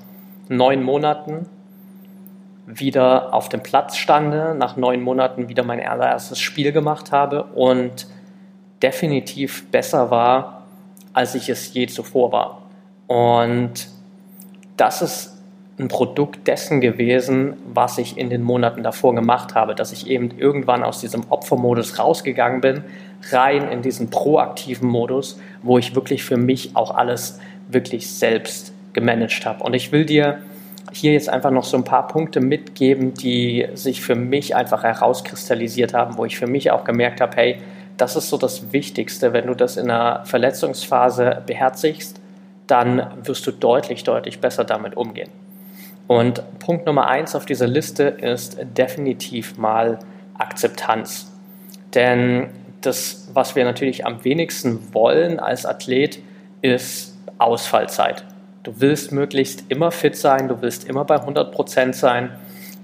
neun 0.48 0.84
Monaten 0.84 1.46
wieder 2.66 3.34
auf 3.34 3.48
dem 3.48 3.64
Platz 3.64 3.96
stande, 3.96 4.54
nach 4.56 4.76
neun 4.76 5.02
Monaten 5.02 5.48
wieder 5.48 5.64
mein 5.64 5.84
allererstes 5.84 6.38
Spiel 6.38 6.70
gemacht 6.70 7.10
habe 7.10 7.42
und 7.42 8.06
definitiv 8.80 9.68
besser 9.72 10.08
war, 10.08 10.66
als 11.14 11.34
ich 11.34 11.48
es 11.48 11.74
je 11.74 11.88
zuvor 11.88 12.30
war. 12.30 12.62
Und 13.08 13.88
das 14.76 15.02
ist 15.02 15.37
ein 15.78 15.88
Produkt 15.88 16.48
dessen 16.48 16.80
gewesen, 16.80 17.54
was 17.72 17.98
ich 17.98 18.18
in 18.18 18.30
den 18.30 18.42
Monaten 18.42 18.82
davor 18.82 19.14
gemacht 19.14 19.54
habe, 19.54 19.74
dass 19.74 19.92
ich 19.92 20.08
eben 20.08 20.36
irgendwann 20.36 20.82
aus 20.82 21.00
diesem 21.00 21.24
Opfermodus 21.30 21.98
rausgegangen 21.98 22.60
bin, 22.60 22.82
rein 23.30 23.70
in 23.70 23.82
diesen 23.82 24.10
proaktiven 24.10 24.88
Modus, 24.88 25.38
wo 25.62 25.78
ich 25.78 25.94
wirklich 25.94 26.24
für 26.24 26.36
mich 26.36 26.74
auch 26.74 26.94
alles 26.94 27.38
wirklich 27.68 28.10
selbst 28.10 28.72
gemanagt 28.92 29.46
habe. 29.46 29.62
Und 29.62 29.74
ich 29.74 29.92
will 29.92 30.04
dir 30.04 30.38
hier 30.92 31.12
jetzt 31.12 31.28
einfach 31.28 31.50
noch 31.50 31.64
so 31.64 31.76
ein 31.76 31.84
paar 31.84 32.08
Punkte 32.08 32.40
mitgeben, 32.40 33.14
die 33.14 33.66
sich 33.74 34.00
für 34.00 34.14
mich 34.14 34.56
einfach 34.56 34.82
herauskristallisiert 34.82 35.94
haben, 35.94 36.16
wo 36.16 36.24
ich 36.24 36.38
für 36.38 36.46
mich 36.46 36.70
auch 36.70 36.84
gemerkt 36.84 37.20
habe, 37.20 37.36
hey, 37.36 37.58
das 37.96 38.16
ist 38.16 38.30
so 38.30 38.38
das 38.38 38.72
Wichtigste, 38.72 39.32
wenn 39.32 39.46
du 39.46 39.54
das 39.54 39.76
in 39.76 39.90
einer 39.90 40.24
Verletzungsphase 40.24 41.42
beherzigst, 41.46 42.20
dann 42.66 43.06
wirst 43.22 43.46
du 43.46 43.50
deutlich, 43.50 44.04
deutlich 44.04 44.40
besser 44.40 44.64
damit 44.64 44.96
umgehen. 44.96 45.30
Und 46.08 46.42
Punkt 46.58 46.86
Nummer 46.86 47.06
eins 47.06 47.36
auf 47.36 47.46
dieser 47.46 47.68
Liste 47.68 48.04
ist 48.04 48.58
definitiv 48.76 49.58
mal 49.58 49.98
Akzeptanz. 50.38 51.30
Denn 51.94 52.48
das, 52.80 53.28
was 53.34 53.54
wir 53.54 53.64
natürlich 53.64 54.06
am 54.06 54.24
wenigsten 54.24 54.94
wollen 54.94 55.38
als 55.38 55.66
Athlet, 55.66 56.20
ist 56.62 57.14
Ausfallzeit. 57.38 58.24
Du 58.62 58.80
willst 58.80 59.12
möglichst 59.12 59.70
immer 59.70 59.90
fit 59.90 60.16
sein, 60.16 60.48
du 60.48 60.62
willst 60.62 60.88
immer 60.88 61.04
bei 61.04 61.16
100% 61.16 61.92
sein, 61.92 62.30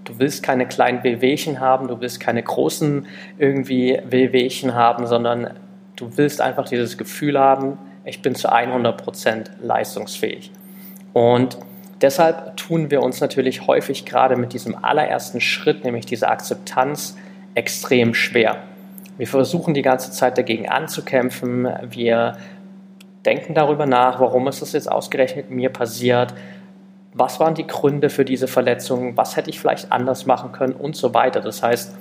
du 0.04 0.18
willst 0.18 0.42
keine 0.42 0.66
kleinen 0.66 1.02
Wehwehchen 1.02 1.60
haben, 1.60 1.88
du 1.88 2.00
willst 2.00 2.20
keine 2.20 2.42
großen 2.42 3.06
irgendwie 3.38 4.00
Wehwehchen 4.04 4.74
haben, 4.74 5.06
sondern 5.06 5.50
du 5.96 6.16
willst 6.16 6.42
einfach 6.42 6.66
dieses 6.66 6.98
Gefühl 6.98 7.38
haben, 7.38 7.78
ich 8.04 8.20
bin 8.20 8.34
zu 8.34 8.52
100% 8.52 9.46
leistungsfähig. 9.62 10.50
Und 11.14 11.56
deshalb 12.04 12.58
tun 12.58 12.90
wir 12.90 13.02
uns 13.02 13.22
natürlich 13.22 13.66
häufig 13.66 14.04
gerade 14.04 14.36
mit 14.36 14.52
diesem 14.52 14.76
allerersten 14.84 15.40
Schritt, 15.40 15.84
nämlich 15.84 16.04
dieser 16.04 16.30
Akzeptanz, 16.30 17.16
extrem 17.54 18.12
schwer. 18.12 18.58
Wir 19.16 19.26
versuchen 19.26 19.72
die 19.72 19.80
ganze 19.80 20.10
Zeit 20.10 20.36
dagegen 20.36 20.68
anzukämpfen. 20.68 21.66
Wir 21.88 22.36
denken 23.24 23.54
darüber 23.54 23.86
nach, 23.86 24.20
warum 24.20 24.46
ist 24.48 24.60
das 24.60 24.74
jetzt 24.74 24.90
ausgerechnet 24.90 25.50
mir 25.50 25.70
passiert, 25.70 26.34
was 27.14 27.40
waren 27.40 27.54
die 27.54 27.66
Gründe 27.66 28.10
für 28.10 28.26
diese 28.26 28.48
Verletzung, 28.48 29.16
was 29.16 29.36
hätte 29.36 29.48
ich 29.48 29.58
vielleicht 29.58 29.90
anders 29.90 30.26
machen 30.26 30.52
können 30.52 30.74
und 30.74 30.96
so 30.96 31.14
weiter. 31.14 31.40
Das 31.40 31.62
heißt, 31.62 31.96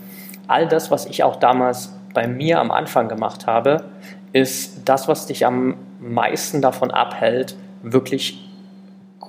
all 0.47 0.67
das, 0.67 0.91
was 0.91 1.05
ich 1.05 1.23
auch 1.23 1.37
damals 1.37 1.95
bei 2.13 2.27
mir 2.27 2.59
am 2.59 2.71
Anfang 2.71 3.07
gemacht 3.07 3.47
habe, 3.47 3.85
ist 4.33 4.81
das, 4.85 5.07
was 5.07 5.27
dich 5.27 5.45
am 5.45 5.75
meisten 5.99 6.61
davon 6.61 6.91
abhält, 6.91 7.55
wirklich 7.83 8.49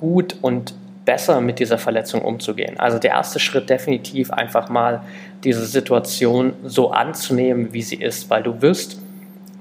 gut 0.00 0.36
und 0.42 0.74
besser 1.04 1.40
mit 1.40 1.58
dieser 1.58 1.78
Verletzung 1.78 2.22
umzugehen. 2.22 2.78
Also 2.80 2.98
der 2.98 3.12
erste 3.12 3.38
Schritt 3.38 3.70
definitiv 3.70 4.30
einfach 4.30 4.68
mal 4.68 5.02
diese 5.44 5.66
Situation 5.66 6.54
so 6.64 6.90
anzunehmen, 6.90 7.72
wie 7.72 7.82
sie 7.82 7.96
ist, 7.96 8.30
weil 8.30 8.42
du 8.42 8.60
wirst, 8.60 8.98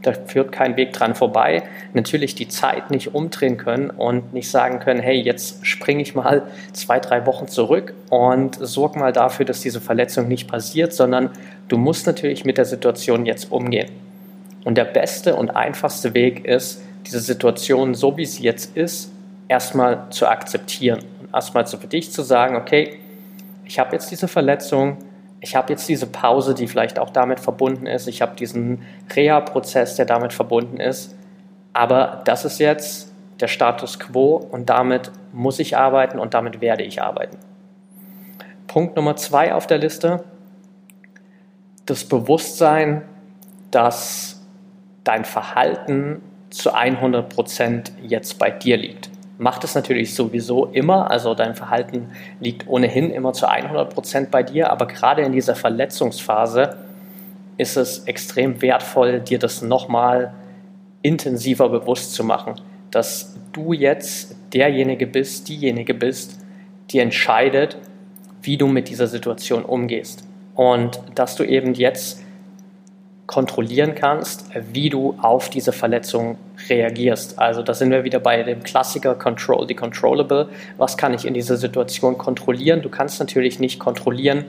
da 0.02 0.14
führt 0.14 0.52
kein 0.52 0.76
Weg 0.76 0.92
dran 0.94 1.16
vorbei, 1.16 1.64
natürlich 1.94 2.36
die 2.36 2.48
Zeit 2.48 2.92
nicht 2.92 3.14
umdrehen 3.14 3.58
können 3.58 3.90
und 3.90 4.34
nicht 4.34 4.50
sagen 4.50 4.80
können, 4.80 5.00
hey, 5.00 5.20
jetzt 5.20 5.66
springe 5.66 6.02
ich 6.02 6.16
mal 6.16 6.44
zwei, 6.74 7.00
drei 7.00 7.26
Wochen 7.26 7.48
zurück 7.48 7.94
und 8.10 8.58
sorg 8.60 8.96
mal 8.96 9.14
dafür, 9.14 9.46
dass 9.46 9.62
diese 9.62 9.82
Verletzung 9.82 10.28
nicht 10.28 10.50
passiert, 10.50 10.94
sondern 10.94 11.30
du 11.68 11.78
musst 11.78 12.08
natürlich 12.08 12.44
mit 12.44 12.58
der 12.58 12.66
Situation 12.66 13.26
jetzt 13.26 13.52
umgehen. 13.52 13.90
Und 14.66 14.78
der 14.78 14.86
beste 14.86 15.36
und 15.36 15.52
einfachste 15.52 16.14
Weg 16.14 16.46
ist, 16.46 16.82
diese 17.06 17.20
Situation 17.20 17.96
so 17.96 18.18
wie 18.18 18.26
sie 18.26 18.44
jetzt 18.44 18.76
ist, 18.76 19.13
erstmal 19.54 20.10
zu 20.10 20.28
akzeptieren 20.28 21.02
und 21.22 21.32
erstmal 21.32 21.68
für 21.68 21.88
dich 21.88 22.12
zu 22.12 22.24
sagen, 22.24 22.56
okay, 22.56 22.98
ich 23.66 23.78
habe 23.78 23.92
jetzt 23.94 24.10
diese 24.10 24.28
Verletzung, 24.28 24.98
ich 25.42 25.56
habe 25.56 25.72
jetzt 25.72 25.88
diese 25.88 26.08
Pause, 26.08 26.56
die 26.56 26.68
vielleicht 26.68 26.98
auch 26.98 27.12
damit 27.12 27.40
verbunden 27.40 27.86
ist, 27.86 28.08
ich 28.08 28.24
habe 28.24 28.36
diesen 28.36 28.82
Reha-Prozess, 29.16 29.96
der 29.96 30.06
damit 30.06 30.34
verbunden 30.34 30.78
ist, 30.78 31.16
aber 31.72 32.24
das 32.26 32.46
ist 32.46 32.60
jetzt 32.60 33.14
der 33.40 33.48
Status 33.48 34.00
quo 34.00 34.38
und 34.38 34.72
damit 34.72 35.12
muss 35.34 35.60
ich 35.60 35.78
arbeiten 35.78 36.18
und 36.18 36.34
damit 36.34 36.60
werde 36.60 36.84
ich 36.84 37.04
arbeiten. 37.04 37.38
Punkt 38.66 38.96
Nummer 38.96 39.16
zwei 39.18 39.54
auf 39.54 39.68
der 39.68 39.78
Liste, 39.78 40.24
das 41.86 42.06
Bewusstsein, 42.06 43.04
dass 43.70 44.42
dein 45.04 45.26
Verhalten 45.26 46.24
zu 46.50 46.74
100 46.74 47.30
Prozent 47.30 47.92
jetzt 48.02 48.40
bei 48.40 48.50
dir 48.50 48.78
liegt. 48.78 49.13
Macht 49.38 49.64
es 49.64 49.74
natürlich 49.74 50.14
sowieso 50.14 50.68
immer, 50.68 51.10
also 51.10 51.34
dein 51.34 51.56
Verhalten 51.56 52.10
liegt 52.40 52.68
ohnehin 52.68 53.12
immer 53.12 53.34
zu 53.34 53.50
100 53.50 53.94
Prozent 53.94 54.32
bei 54.32 54.44
dir, 54.44 54.72
aber 54.72 54.86
gerade 54.86 55.24
in 55.24 55.32
dieser 55.32 55.56
Verletzungsphase 55.56 56.78
ist 57.58 57.78
es 57.78 58.00
extrem 58.06 58.62
wertvoll, 58.62 59.20
dir 59.20 59.40
das 59.40 59.62
nochmal 59.62 60.34
intensiver 61.02 61.70
bewusst 61.70 62.14
zu 62.14 62.24
machen, 62.24 62.56
dass 62.92 63.36
du 63.52 63.74
jetzt 63.74 64.36
derjenige 64.54 65.08
bist, 65.08 65.50
diejenige 65.50 65.94
bist, 65.94 66.40
die 66.92 67.00
entscheidet, 67.00 67.78
wie 68.42 68.58
du 68.58 68.68
mit 68.68 68.90
dieser 68.90 69.08
Situation 69.08 69.64
umgehst. 69.64 70.24
Und 70.56 71.02
dass 71.16 71.36
du 71.36 71.44
eben 71.44 71.74
jetzt 71.74 72.24
kontrollieren 73.26 73.96
kannst, 73.96 74.50
wie 74.72 74.90
du 74.90 75.16
auf 75.22 75.50
diese 75.50 75.72
Verletzung 75.72 76.38
reagierst. 76.70 77.40
Also 77.40 77.62
da 77.62 77.74
sind 77.74 77.92
wir 77.92 78.04
wieder 78.04 78.20
bei 78.20 78.44
dem 78.44 78.64
Klassiker 78.64 79.16
Control 79.16 79.68
the 79.68 79.74
Controllable. 79.74 80.50
Was 80.78 80.98
kann 80.98 81.14
ich 81.14 81.26
in 81.26 81.34
dieser 81.34 81.58
Situation 81.58 82.18
kontrollieren? 82.18 82.82
Du 82.82 82.90
kannst 82.90 83.20
natürlich 83.20 83.60
nicht 83.60 83.80
kontrollieren, 83.80 84.46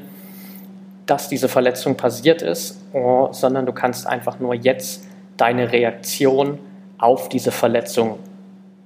dass 1.07 1.29
diese 1.29 1.49
Verletzung 1.49 1.97
passiert 1.97 2.43
ist, 2.43 2.81
oh, 2.93 3.29
sondern 3.33 3.67
du 3.67 3.73
kannst 3.73 4.07
einfach 4.07 4.41
nur 4.41 4.55
jetzt 4.55 5.07
deine 5.37 5.73
Reaktion 5.73 6.59
auf 6.99 7.29
diese 7.29 7.53
Verletzung 7.53 8.19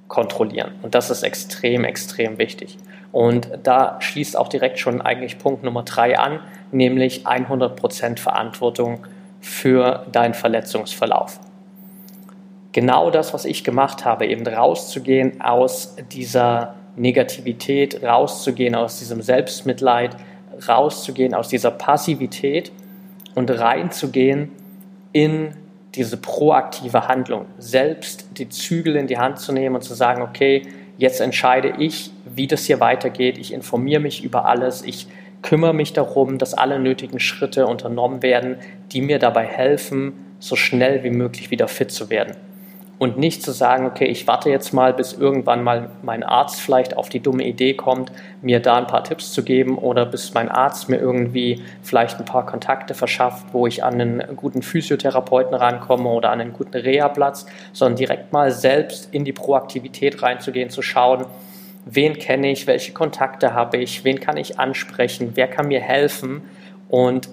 kontrollieren. 0.08 0.72
Und 0.82 0.94
das 0.94 1.10
ist 1.10 1.22
extrem, 1.22 1.84
extrem 1.84 2.38
wichtig. 2.38 2.78
Und 3.12 3.48
da 3.62 3.98
schließt 4.00 4.36
auch 4.36 4.48
direkt 4.48 4.78
schon 4.78 5.00
eigentlich 5.00 5.38
Punkt 5.38 5.62
Nummer 5.62 5.82
drei 5.82 6.18
an, 6.18 6.40
nämlich 6.72 7.26
100% 7.26 8.18
Verantwortung 8.18 9.06
für 9.40 10.04
deinen 10.10 10.34
Verletzungsverlauf. 10.34 11.40
Genau 12.78 13.10
das, 13.10 13.34
was 13.34 13.44
ich 13.44 13.64
gemacht 13.64 14.04
habe, 14.04 14.28
eben 14.28 14.46
rauszugehen 14.46 15.40
aus 15.40 15.96
dieser 16.12 16.76
Negativität, 16.94 18.04
rauszugehen 18.04 18.76
aus 18.76 19.00
diesem 19.00 19.20
Selbstmitleid, 19.20 20.16
rauszugehen 20.68 21.34
aus 21.34 21.48
dieser 21.48 21.72
Passivität 21.72 22.70
und 23.34 23.50
reinzugehen 23.50 24.52
in 25.12 25.56
diese 25.96 26.18
proaktive 26.18 27.08
Handlung, 27.08 27.46
selbst 27.58 28.28
die 28.38 28.48
Zügel 28.48 28.94
in 28.94 29.08
die 29.08 29.18
Hand 29.18 29.40
zu 29.40 29.50
nehmen 29.52 29.74
und 29.74 29.82
zu 29.82 29.94
sagen, 29.94 30.22
okay, 30.22 30.62
jetzt 30.98 31.20
entscheide 31.20 31.74
ich, 31.78 32.12
wie 32.26 32.46
das 32.46 32.66
hier 32.66 32.78
weitergeht, 32.78 33.38
ich 33.38 33.52
informiere 33.52 34.00
mich 34.00 34.22
über 34.22 34.44
alles, 34.44 34.84
ich 34.84 35.08
kümmere 35.42 35.74
mich 35.74 35.94
darum, 35.94 36.38
dass 36.38 36.54
alle 36.54 36.78
nötigen 36.78 37.18
Schritte 37.18 37.66
unternommen 37.66 38.22
werden, 38.22 38.58
die 38.92 39.00
mir 39.00 39.18
dabei 39.18 39.46
helfen, 39.46 40.12
so 40.38 40.54
schnell 40.54 41.02
wie 41.02 41.10
möglich 41.10 41.50
wieder 41.50 41.66
fit 41.66 41.90
zu 41.90 42.08
werden. 42.08 42.36
Und 42.98 43.16
nicht 43.16 43.42
zu 43.44 43.52
sagen, 43.52 43.86
okay, 43.86 44.06
ich 44.06 44.26
warte 44.26 44.50
jetzt 44.50 44.72
mal, 44.72 44.92
bis 44.92 45.12
irgendwann 45.12 45.62
mal 45.62 45.90
mein 46.02 46.24
Arzt 46.24 46.60
vielleicht 46.60 46.96
auf 46.96 47.08
die 47.08 47.20
dumme 47.20 47.44
Idee 47.44 47.74
kommt, 47.74 48.10
mir 48.42 48.60
da 48.60 48.76
ein 48.76 48.88
paar 48.88 49.04
Tipps 49.04 49.32
zu 49.32 49.44
geben 49.44 49.78
oder 49.78 50.04
bis 50.04 50.34
mein 50.34 50.48
Arzt 50.48 50.88
mir 50.88 50.96
irgendwie 50.96 51.62
vielleicht 51.82 52.18
ein 52.18 52.24
paar 52.24 52.44
Kontakte 52.44 52.94
verschafft, 52.94 53.46
wo 53.52 53.68
ich 53.68 53.84
an 53.84 54.00
einen 54.00 54.36
guten 54.36 54.62
Physiotherapeuten 54.62 55.54
rankomme 55.54 56.08
oder 56.08 56.30
an 56.30 56.40
einen 56.40 56.52
guten 56.52 56.76
Reha-Platz, 56.76 57.46
sondern 57.72 57.96
direkt 57.96 58.32
mal 58.32 58.50
selbst 58.50 59.14
in 59.14 59.24
die 59.24 59.32
Proaktivität 59.32 60.20
reinzugehen, 60.20 60.70
zu 60.70 60.82
schauen, 60.82 61.24
wen 61.84 62.18
kenne 62.18 62.50
ich, 62.50 62.66
welche 62.66 62.92
Kontakte 62.92 63.54
habe 63.54 63.76
ich, 63.76 64.04
wen 64.04 64.18
kann 64.18 64.36
ich 64.36 64.58
ansprechen, 64.58 65.32
wer 65.34 65.46
kann 65.46 65.68
mir 65.68 65.80
helfen 65.80 66.42
und 66.88 67.28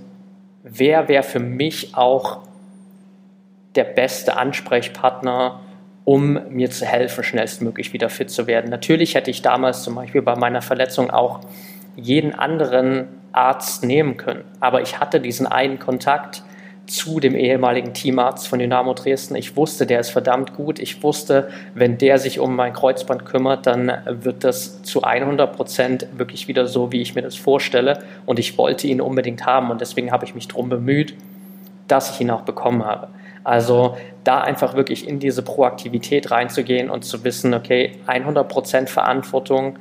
wer 0.64 1.08
wäre 1.08 1.24
für 1.24 1.40
mich 1.40 1.96
auch 1.96 2.40
der 3.76 3.84
beste 3.84 4.38
Ansprechpartner, 4.38 5.62
um 6.04 6.40
mir 6.50 6.70
zu 6.70 6.86
helfen, 6.86 7.24
schnellstmöglich 7.24 7.94
wieder 7.94 8.10
fit 8.10 8.30
zu 8.30 8.48
werden. 8.48 8.70
Natürlich 8.70 9.16
hätte 9.16 9.32
ich 9.32 9.42
damals 9.42 9.84
zum 9.84 9.96
Beispiel 9.96 10.22
bei 10.22 10.36
meiner 10.36 10.62
Verletzung 10.62 11.10
auch 11.10 11.42
jeden 11.96 12.34
anderen 12.34 13.08
Arzt 13.32 13.84
nehmen 13.84 14.18
können, 14.18 14.44
aber 14.60 14.82
ich 14.82 15.00
hatte 15.00 15.20
diesen 15.20 15.48
einen 15.48 15.80
Kontakt, 15.80 16.44
zu 16.88 17.20
dem 17.20 17.36
ehemaligen 17.36 17.94
Teamarzt 17.94 18.48
von 18.48 18.60
Dynamo 18.60 18.94
Dresden. 18.94 19.36
Ich 19.36 19.56
wusste, 19.56 19.86
der 19.86 20.00
ist 20.00 20.10
verdammt 20.10 20.54
gut. 20.56 20.80
Ich 20.80 21.02
wusste, 21.04 21.50
wenn 21.74 21.98
der 21.98 22.20
sich 22.20 22.40
um 22.40 22.56
mein 22.56 22.74
Kreuzband 22.74 23.26
kümmert, 23.26 23.66
dann 23.66 23.92
wird 24.08 24.44
das 24.44 24.84
zu 24.84 25.04
100 25.04 25.56
Prozent 25.56 26.08
wirklich 26.16 26.48
wieder 26.48 26.68
so, 26.68 26.92
wie 26.92 27.02
ich 27.02 27.16
mir 27.16 27.22
das 27.22 27.36
vorstelle. 27.36 28.04
Und 28.26 28.40
ich 28.40 28.58
wollte 28.58 28.88
ihn 28.88 29.02
unbedingt 29.02 29.46
haben 29.46 29.72
und 29.72 29.82
deswegen 29.82 30.12
habe 30.12 30.26
ich 30.26 30.36
mich 30.36 30.48
darum 30.48 30.70
bemüht, 30.70 31.16
dass 31.88 32.12
ich 32.12 32.22
ihn 32.22 32.32
auch 32.32 32.42
bekommen 32.42 32.86
habe. 32.86 33.08
Also 33.46 33.96
da 34.24 34.42
einfach 34.42 34.74
wirklich 34.74 35.08
in 35.08 35.20
diese 35.20 35.44
Proaktivität 35.44 36.32
reinzugehen 36.32 36.90
und 36.90 37.06
zu 37.06 37.24
wissen, 37.24 37.54
okay, 37.54 37.92
100 38.08 38.50
Prozent 38.50 38.90
Verantwortung 38.90 39.78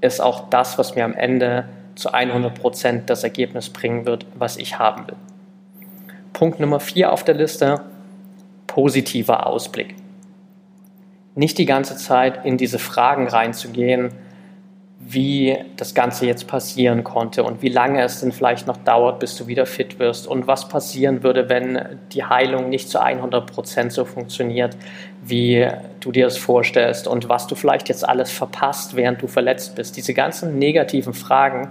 ist 0.00 0.20
auch 0.20 0.48
das, 0.50 0.78
was 0.78 0.94
mir 0.94 1.04
am 1.04 1.14
Ende 1.14 1.68
zu 1.96 2.12
100 2.12 2.54
Prozent 2.54 3.10
das 3.10 3.24
Ergebnis 3.24 3.70
bringen 3.70 4.06
wird, 4.06 4.24
was 4.36 4.56
ich 4.56 4.78
haben 4.78 5.08
will. 5.08 5.16
Punkt 6.32 6.60
Nummer 6.60 6.78
vier 6.78 7.12
auf 7.12 7.24
der 7.24 7.34
Liste, 7.34 7.80
positiver 8.68 9.48
Ausblick. 9.48 9.96
Nicht 11.34 11.58
die 11.58 11.66
ganze 11.66 11.96
Zeit 11.96 12.46
in 12.46 12.56
diese 12.56 12.78
Fragen 12.78 13.26
reinzugehen, 13.26 14.12
wie 15.04 15.56
das 15.76 15.94
Ganze 15.94 16.26
jetzt 16.26 16.46
passieren 16.46 17.02
konnte 17.02 17.42
und 17.42 17.60
wie 17.60 17.68
lange 17.68 18.02
es 18.02 18.20
denn 18.20 18.30
vielleicht 18.30 18.68
noch 18.68 18.76
dauert, 18.76 19.18
bis 19.18 19.36
du 19.36 19.48
wieder 19.48 19.66
fit 19.66 19.98
wirst 19.98 20.28
und 20.28 20.46
was 20.46 20.68
passieren 20.68 21.24
würde, 21.24 21.48
wenn 21.48 21.98
die 22.12 22.24
Heilung 22.24 22.68
nicht 22.68 22.88
zu 22.88 23.02
100 23.02 23.50
Prozent 23.50 23.92
so 23.92 24.04
funktioniert, 24.04 24.76
wie 25.20 25.68
du 26.00 26.12
dir 26.12 26.26
das 26.26 26.38
vorstellst 26.38 27.08
und 27.08 27.28
was 27.28 27.48
du 27.48 27.56
vielleicht 27.56 27.88
jetzt 27.88 28.08
alles 28.08 28.30
verpasst, 28.30 28.94
während 28.94 29.20
du 29.20 29.26
verletzt 29.26 29.74
bist. 29.74 29.96
Diese 29.96 30.14
ganzen 30.14 30.58
negativen 30.58 31.14
Fragen, 31.14 31.70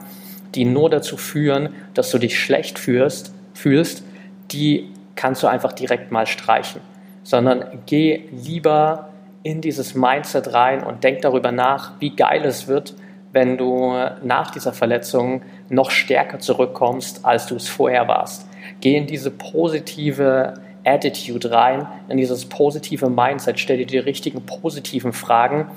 die 0.54 0.66
nur 0.66 0.90
dazu 0.90 1.16
führen, 1.16 1.70
dass 1.94 2.12
du 2.12 2.18
dich 2.18 2.38
schlecht 2.38 2.78
fühlst, 2.78 3.34
fühlst 3.54 4.04
die 4.52 4.92
kannst 5.16 5.44
du 5.44 5.48
einfach 5.48 5.74
direkt 5.74 6.12
mal 6.12 6.28
streichen, 6.28 6.82
sondern 7.24 7.64
geh 7.86 8.24
lieber 8.32 9.10
in 9.44 9.62
dieses 9.62 9.96
Mindset 9.96 10.54
rein 10.54 10.84
und 10.84 11.04
denk 11.04 11.22
darüber 11.22 11.52
nach, 11.52 11.94
wie 12.00 12.16
geil 12.16 12.44
es 12.46 12.68
wird, 12.68 12.94
wenn 13.34 13.58
du 13.58 13.94
nach 14.24 14.52
dieser 14.52 14.74
Verletzung 14.74 15.42
noch 15.70 15.92
stärker 15.92 16.40
zurückkommst, 16.40 17.26
als 17.26 17.48
du 17.48 17.56
es 17.56 17.70
vorher 17.70 18.08
warst. 18.08 18.48
Geh 18.82 18.98
in 18.98 19.08
diese 19.08 19.32
positive 19.32 20.56
Attitude 20.84 21.52
rein, 21.52 21.88
in 22.10 22.18
dieses 22.18 22.46
positive 22.46 23.10
Mindset, 23.10 23.60
stell 23.60 23.78
dir 23.78 23.86
die 23.86 24.00
richtigen 24.00 24.46
positiven 24.46 25.14
Fragen 25.14 25.68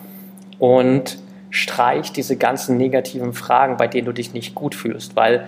und 0.58 1.18
streich 1.50 2.12
diese 2.12 2.36
ganzen 2.36 2.76
negativen 2.76 3.32
Fragen, 3.32 3.76
bei 3.76 3.86
denen 3.86 4.06
du 4.06 4.12
dich 4.12 4.32
nicht 4.32 4.54
gut 4.54 4.74
fühlst, 4.74 5.14
weil 5.14 5.46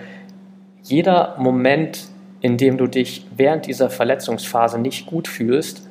jeder 0.83 1.35
Moment, 1.37 2.07
in 2.39 2.57
dem 2.57 2.77
du 2.77 2.87
dich 2.87 3.25
während 3.35 3.65
dieser 3.65 3.89
Verletzungsphase 3.89 4.79
nicht 4.79 5.05
gut 5.07 5.27
fühlst, 5.27 5.87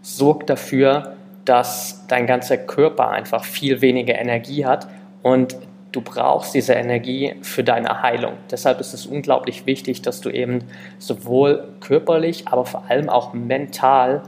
sorgt 0.00 0.48
dafür, 0.48 1.14
dass 1.44 2.06
dein 2.08 2.26
ganzer 2.26 2.56
Körper 2.56 3.10
einfach 3.10 3.44
viel 3.44 3.80
weniger 3.80 4.18
Energie 4.18 4.64
hat 4.64 4.88
und 5.22 5.56
du 5.92 6.00
brauchst 6.00 6.54
diese 6.54 6.74
Energie 6.74 7.34
für 7.42 7.64
deine 7.64 8.02
Heilung. 8.02 8.34
Deshalb 8.50 8.80
ist 8.80 8.92
es 8.92 9.06
unglaublich 9.06 9.66
wichtig, 9.66 10.02
dass 10.02 10.20
du 10.20 10.30
eben 10.30 10.64
sowohl 10.98 11.68
körperlich, 11.80 12.48
aber 12.48 12.66
vor 12.66 12.84
allem 12.88 13.08
auch 13.08 13.32
mental 13.32 14.22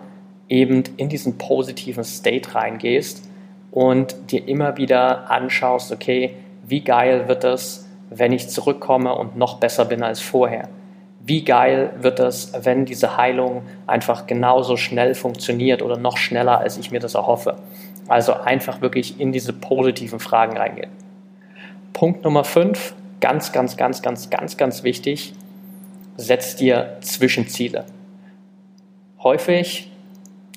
eben 0.49 0.83
in 0.97 1.09
diesen 1.09 1.39
positiven 1.39 2.05
State 2.05 2.55
reingehst 2.55 3.29
und 3.71 4.17
dir 4.33 4.49
immer 4.49 4.77
wieder 4.77 5.31
anschaust, 5.31 5.93
okay, 5.93 6.35
wie 6.67 6.83
geil 6.83 7.29
wird 7.29 7.45
es, 7.45 7.89
wenn 8.11 8.33
ich 8.33 8.49
zurückkomme 8.49 9.15
und 9.15 9.37
noch 9.37 9.59
besser 9.59 9.85
bin 9.85 10.03
als 10.03 10.21
vorher? 10.21 10.69
Wie 11.23 11.45
geil 11.45 11.93
wird 12.01 12.19
es, 12.19 12.53
wenn 12.63 12.87
diese 12.87 13.17
Heilung 13.17 13.63
einfach 13.87 14.27
genauso 14.27 14.77
schnell 14.77 15.15
funktioniert 15.15 15.83
oder 15.83 15.97
noch 15.97 16.17
schneller, 16.17 16.59
als 16.59 16.79
ich 16.79 16.91
mir 16.91 16.99
das 16.99 17.15
erhoffe? 17.15 17.57
Also 18.11 18.35
einfach 18.35 18.81
wirklich 18.81 19.21
in 19.21 19.31
diese 19.31 19.52
positiven 19.52 20.19
Fragen 20.19 20.57
reingehen. 20.57 20.90
Punkt 21.93 22.25
Nummer 22.25 22.43
5, 22.43 22.93
ganz, 23.21 23.52
ganz, 23.52 23.76
ganz, 23.76 24.02
ganz, 24.02 24.31
ganz, 24.31 24.57
ganz 24.57 24.83
wichtig, 24.83 25.33
setz 26.17 26.57
dir 26.57 26.97
Zwischenziele. 27.02 27.85
Häufig 29.23 29.93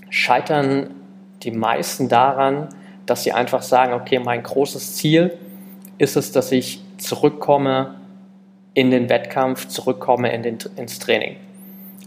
scheitern 0.10 0.96
die 1.44 1.52
meisten 1.52 2.10
daran, 2.10 2.70
dass 3.06 3.22
sie 3.22 3.34
einfach 3.34 3.62
sagen, 3.62 3.94
okay, 3.94 4.18
mein 4.18 4.42
großes 4.42 4.96
Ziel 4.96 5.38
ist 6.00 6.16
es, 6.16 6.32
dass 6.32 6.52
ich 6.52 6.82
zurückkomme 6.98 7.94
in 8.74 8.90
den 8.90 9.10
Wettkampf, 9.10 9.68
zurückkomme 9.68 10.34
in 10.34 10.42
den, 10.42 10.58
ins 10.76 10.98
Training. 10.98 11.36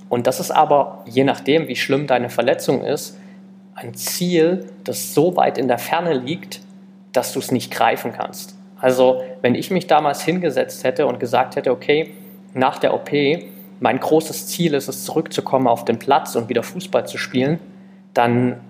Und 0.09 0.27
das 0.27 0.41
ist 0.41 0.51
aber, 0.51 1.05
je 1.07 1.23
nachdem, 1.23 1.69
wie 1.69 1.77
schlimm 1.77 2.09
deine 2.09 2.31
Verletzung 2.31 2.83
ist, 2.83 3.17
ein 3.77 3.95
Ziel, 3.95 4.67
das 4.85 5.15
so 5.15 5.37
weit 5.37 5.59
in 5.59 5.69
der 5.69 5.79
Ferne 5.79 6.15
liegt, 6.15 6.61
dass 7.13 7.33
du 7.33 7.39
es 7.39 7.53
nicht 7.53 7.71
greifen 7.71 8.13
kannst. 8.13 8.57
Also 8.81 9.23
wenn 9.43 9.55
ich 9.55 9.71
mich 9.71 9.87
damals 9.87 10.23
hingesetzt 10.23 10.83
hätte 10.83 11.07
und 11.07 11.21
gesagt 11.21 11.57
hätte, 11.57 11.71
okay, 11.71 12.15
nach 12.55 12.79
der 12.79 12.95
OP, 12.95 13.11
mein 13.81 14.01
großes 14.01 14.49
Ziel 14.49 14.75
ist 14.75 14.89
es, 14.89 15.05
zurückzukommen 15.05 15.69
auf 15.69 15.85
den 15.85 15.99
Platz 15.99 16.35
und 16.37 16.49
wieder 16.49 16.63
Fußball 16.63 17.07
zu 17.07 17.19
spielen, 17.19 17.59
dann 18.15 18.61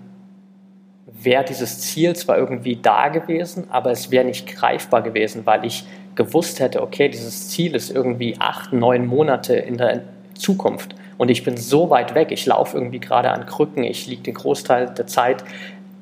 wäre 1.05 1.45
dieses 1.45 1.79
Ziel 1.79 2.15
zwar 2.15 2.37
irgendwie 2.37 2.75
da 2.75 3.07
gewesen, 3.07 3.67
aber 3.69 3.91
es 3.91 4.11
wäre 4.11 4.25
nicht 4.25 4.45
greifbar 4.45 5.01
gewesen, 5.01 5.45
weil 5.45 5.65
ich 5.65 5.85
gewusst 6.15 6.59
hätte, 6.59 6.81
okay, 6.81 7.07
dieses 7.07 7.49
Ziel 7.49 7.75
ist 7.75 7.89
irgendwie 7.89 8.35
acht, 8.39 8.73
neun 8.73 9.05
Monate 9.05 9.55
in 9.55 9.77
der 9.77 10.03
Zukunft 10.33 10.95
und 11.17 11.29
ich 11.29 11.43
bin 11.43 11.57
so 11.57 11.89
weit 11.89 12.15
weg, 12.15 12.31
ich 12.31 12.45
laufe 12.45 12.77
irgendwie 12.77 12.99
gerade 12.99 13.31
an 13.31 13.45
Krücken, 13.45 13.83
ich 13.83 14.07
liege 14.07 14.23
den 14.23 14.35
Großteil 14.35 14.87
der 14.89 15.07
Zeit 15.07 15.43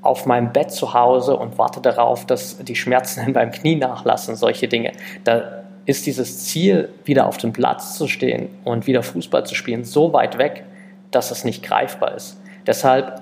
auf 0.01 0.25
meinem 0.25 0.54
Bett 0.54 0.71
zu 0.71 0.93
Hause 0.93 1.36
und 1.36 1.58
warte 1.58 1.82
darauf, 1.82 2.25
dass 2.25 2.58
die 2.60 2.75
Schmerzen 2.75 3.25
in 3.25 3.34
meinem 3.34 3.51
Knie 3.51 3.75
nachlassen, 3.75 4.36
solche 4.36 4.67
Dinge. 4.67 4.91
Da 5.23 5.63
ist 5.86 6.06
dieses 6.06 6.45
Ziel, 6.45 6.89
wieder 7.06 7.28
auf 7.28 7.38
dem 7.38 7.54
Platz 7.54 7.97
zu 7.97 8.08
stehen 8.08 8.49
und 8.63 8.88
wieder 8.88 9.04
Fußball 9.04 9.45
zu 9.45 9.56
spielen, 9.56 9.84
so 9.84 10.13
weit 10.13 10.38
weg, 10.38 10.63
dass 11.12 11.32
es 11.32 11.43
nicht 11.43 11.63
greifbar 11.63 12.15
ist. 12.15 12.38
Deshalb, 12.67 13.21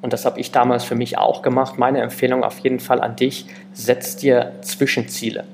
und 0.00 0.12
das 0.12 0.24
habe 0.24 0.40
ich 0.40 0.52
damals 0.52 0.84
für 0.84 0.94
mich 0.94 1.18
auch 1.18 1.42
gemacht, 1.42 1.78
meine 1.78 2.00
Empfehlung 2.00 2.44
auf 2.44 2.58
jeden 2.60 2.80
Fall 2.80 3.00
an 3.00 3.16
dich, 3.16 3.46
setz 3.72 4.16
dir 4.16 4.52
Zwischenziele. 4.60 5.44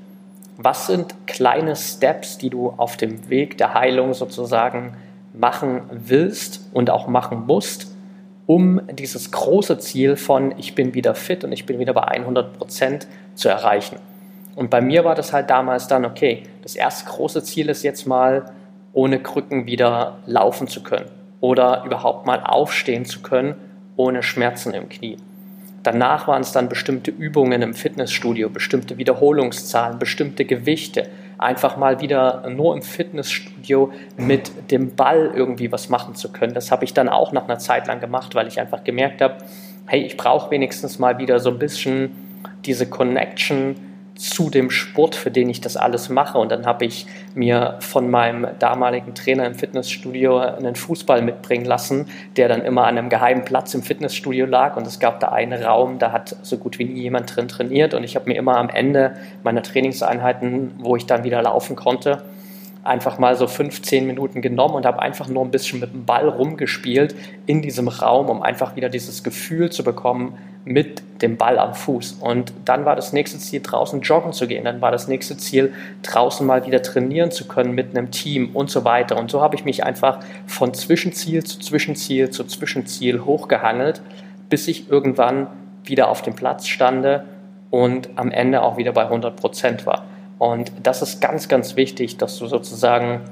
Was 0.57 0.87
sind 0.87 1.15
kleine 1.27 1.77
Steps, 1.77 2.37
die 2.37 2.51
du 2.51 2.75
auf 2.77 2.97
dem 2.97 3.29
Weg 3.29 3.59
der 3.59 3.75
Heilung 3.75 4.13
sozusagen 4.13 4.97
machen 5.39 5.83
willst 5.91 6.69
und 6.73 6.91
auch 6.91 7.07
machen 7.07 7.47
musst, 7.47 7.95
um 8.47 8.81
dieses 8.91 9.31
große 9.31 9.79
Ziel 9.79 10.17
von 10.17 10.55
ich 10.59 10.75
bin 10.75 10.95
wieder 10.95 11.15
fit 11.15 11.45
und 11.45 11.53
ich 11.53 11.65
bin 11.65 11.79
wieder 11.79 11.95
bei 11.95 12.03
100 12.03 12.59
Prozent 12.59 13.07
zu 13.35 13.49
erreichen. 13.49 13.97
Und 14.57 14.71
bei 14.71 14.81
mir 14.81 15.05
war 15.05 15.15
das 15.15 15.33
halt 15.33 15.51
damals 15.51 15.87
dann, 15.87 16.05
okay, 16.05 16.43
das 16.63 16.75
erste 16.75 17.09
große 17.09 17.45
Ziel 17.45 17.69
ist 17.69 17.85
jetzt 17.85 18.07
mal, 18.07 18.51
ohne 18.93 19.21
Krücken 19.21 19.67
wieder 19.67 20.19
laufen 20.27 20.67
zu 20.67 20.83
können 20.83 21.07
oder 21.41 21.85
überhaupt 21.85 22.27
mal 22.27 22.41
aufstehen 22.43 23.05
zu 23.05 23.21
können, 23.21 23.55
ohne 23.97 24.25
Schmerzen 24.25 24.75
im 24.75 24.89
Knie. 24.89 25.19
Danach 25.85 26.27
waren 26.27 26.43
es 26.43 26.51
dann 26.51 26.69
bestimmte 26.69 27.13
Übungen 27.13 27.63
im 27.63 27.75
Fitnessstudio, 27.75 28.51
bestimmte 28.51 28.99
Wiederholungszahlen, 28.99 30.01
bestimmte 30.01 30.45
Gewichte, 30.45 31.09
einfach 31.39 31.77
mal 31.77 32.01
wieder 32.01 32.49
nur 32.51 32.75
im 32.75 32.83
Fitnessstudio 32.83 33.93
mit 34.17 34.71
dem 34.71 34.95
Ball 34.95 35.31
irgendwie 35.35 35.71
was 35.71 35.89
machen 35.89 36.15
zu 36.15 36.33
können. 36.33 36.53
Das 36.53 36.71
habe 36.71 36.85
ich 36.85 36.95
dann 36.95 37.09
auch 37.09 37.33
nach 37.33 37.45
einer 37.45 37.59
Zeit 37.59 37.87
lang 37.87 38.01
gemacht, 38.01 38.35
weil 38.35 38.49
ich 38.49 38.61
einfach 38.61 38.85
gemerkt 38.85 39.23
habe, 39.23 39.39
hey, 39.87 40.03
ich 40.03 40.17
brauche 40.17 40.51
wenigstens 40.51 40.99
mal 40.99 41.19
wieder 41.19 41.41
so 41.41 41.51
ein 41.51 41.59
bisschen 41.59 42.11
diese 42.65 42.89
Connection 42.89 43.77
zu 44.19 44.51
dem 44.51 44.69
Sport, 44.71 45.15
für 45.15 45.31
den 45.31 45.49
ich 45.49 45.61
das 45.61 45.77
alles 45.77 46.09
mache. 46.09 46.39
Und 46.39 46.51
dann 46.51 46.67
habe 46.67 46.85
ich 46.85 47.07
mir 47.35 47.77
von 47.79 48.11
meinem 48.11 48.49
damaligen 48.59 49.15
Trainer 49.15 49.47
im 49.47 49.55
Fitnessstudio 49.55 50.39
einen 50.39 50.75
Fußball 50.75 51.23
mitbringen 51.23 51.65
lassen, 51.65 52.07
der 52.37 52.49
dann 52.49 52.63
immer 52.63 52.83
an 52.83 52.99
einem 52.99 53.11
geheimen 53.11 53.45
Platz 53.45 53.73
im 53.75 53.83
Fitnessstudio 53.83 54.45
lag. 54.45 54.77
Und 54.77 54.87
es 54.89 54.99
gab 54.99 55.21
da 55.21 55.29
einen 55.29 55.63
Raum, 55.63 56.01
da 56.01 56.11
hat 56.11 56.37
so 56.43 56.59
gut 56.59 56.81
wie 56.81 56.85
nie 56.85 57.03
jemand 57.03 57.35
drin 57.35 57.47
trainiert. 57.47 57.95
Und 57.95 58.03
ich 58.03 58.17
habe 58.17 58.29
mir 58.29 58.37
immer 58.37 58.57
am 58.57 58.69
Ende 58.69 59.17
meiner 59.45 59.63
Trainingseinheiten, 59.63 60.73
wo 60.79 60.97
ich 60.97 61.07
dann 61.07 61.23
wieder 61.23 61.41
laufen 61.41 61.77
konnte, 61.77 62.25
einfach 62.83 63.19
mal 63.19 63.37
so 63.37 63.47
15 63.47 64.07
Minuten 64.07 64.43
genommen 64.43 64.75
und 64.75 64.87
habe 64.87 65.01
einfach 65.01 65.29
nur 65.29 65.45
ein 65.45 65.51
bisschen 65.51 65.79
mit 65.79 65.93
dem 65.93 66.07
Ball 66.07 66.29
rumgespielt 66.29 67.15
in 67.47 67.63
diesem 67.63 67.87
Raum, 67.87 68.29
um 68.31 68.43
einfach 68.43 68.75
wieder 68.75 68.89
dieses 68.89 69.23
Gefühl 69.23 69.71
zu 69.71 69.85
bekommen, 69.85 70.39
mit 70.69 71.03
dem 71.23 71.37
Ball 71.37 71.59
am 71.59 71.75
Fuß. 71.75 72.19
Und 72.21 72.53
dann 72.65 72.85
war 72.85 72.95
das 72.95 73.13
nächste 73.13 73.39
Ziel, 73.39 73.61
draußen 73.63 74.03
joggen 74.03 74.33
zu 74.33 74.47
gehen. 74.47 74.65
Dann 74.65 74.81
war 74.81 74.93
das 74.93 75.09
nächste 75.09 75.37
Ziel, 75.37 75.73
draußen 76.03 76.47
mal 76.47 76.67
wieder 76.67 76.83
trainieren 76.83 77.31
zu 77.31 77.49
können 77.49 77.73
mit 77.73 77.97
einem 77.97 78.11
Team 78.11 78.51
und 78.55 78.71
so 78.71 78.85
weiter. 78.85 79.17
Und 79.17 79.31
so 79.31 79.41
habe 79.41 79.57
ich 79.57 79.65
mich 79.65 79.85
einfach 79.85 80.21
von 80.47 80.75
Zwischenziel 80.75 81.43
zu 81.43 81.59
Zwischenziel 81.59 82.31
zu 82.31 82.45
Zwischenziel 82.45 83.25
hochgehangelt, 83.25 84.03
bis 84.49 84.69
ich 84.69 84.91
irgendwann 84.91 85.49
wieder 85.85 86.09
auf 86.09 86.23
dem 86.23 86.35
Platz 86.35 86.67
stande 86.67 87.25
und 87.71 88.11
am 88.17 88.31
Ende 88.31 88.63
auch 88.63 88.77
wieder 88.77 88.93
bei 88.93 89.05
100 89.05 89.37
Prozent 89.37 89.87
war. 89.87 90.05
Und 90.39 90.71
das 90.83 91.03
ist 91.03 91.21
ganz, 91.21 91.49
ganz 91.49 91.77
wichtig, 91.77 92.19
dass 92.19 92.39
du 92.39 92.47
sozusagen 92.47 93.23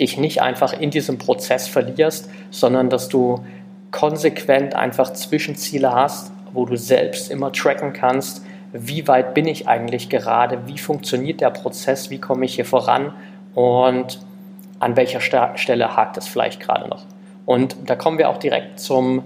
dich 0.00 0.16
nicht 0.16 0.40
einfach 0.40 0.72
in 0.72 0.90
diesem 0.90 1.18
Prozess 1.18 1.68
verlierst, 1.68 2.30
sondern 2.50 2.88
dass 2.88 3.08
du 3.08 3.44
konsequent 3.90 4.74
einfach 4.74 5.12
Zwischenziele 5.12 5.92
hast, 5.92 6.32
wo 6.52 6.64
du 6.64 6.76
selbst 6.76 7.30
immer 7.30 7.52
tracken 7.52 7.92
kannst, 7.92 8.44
wie 8.72 9.08
weit 9.08 9.34
bin 9.34 9.46
ich 9.46 9.68
eigentlich 9.68 10.08
gerade, 10.08 10.66
wie 10.66 10.78
funktioniert 10.78 11.40
der 11.40 11.50
Prozess, 11.50 12.10
wie 12.10 12.18
komme 12.18 12.44
ich 12.44 12.54
hier 12.54 12.64
voran 12.64 13.12
und 13.54 14.20
an 14.78 14.96
welcher 14.96 15.20
Stelle 15.20 15.96
hakt 15.96 16.16
es 16.16 16.28
vielleicht 16.28 16.60
gerade 16.60 16.88
noch. 16.88 17.04
Und 17.46 17.76
da 17.86 17.96
kommen 17.96 18.18
wir 18.18 18.28
auch 18.28 18.38
direkt 18.38 18.78
zum 18.78 19.24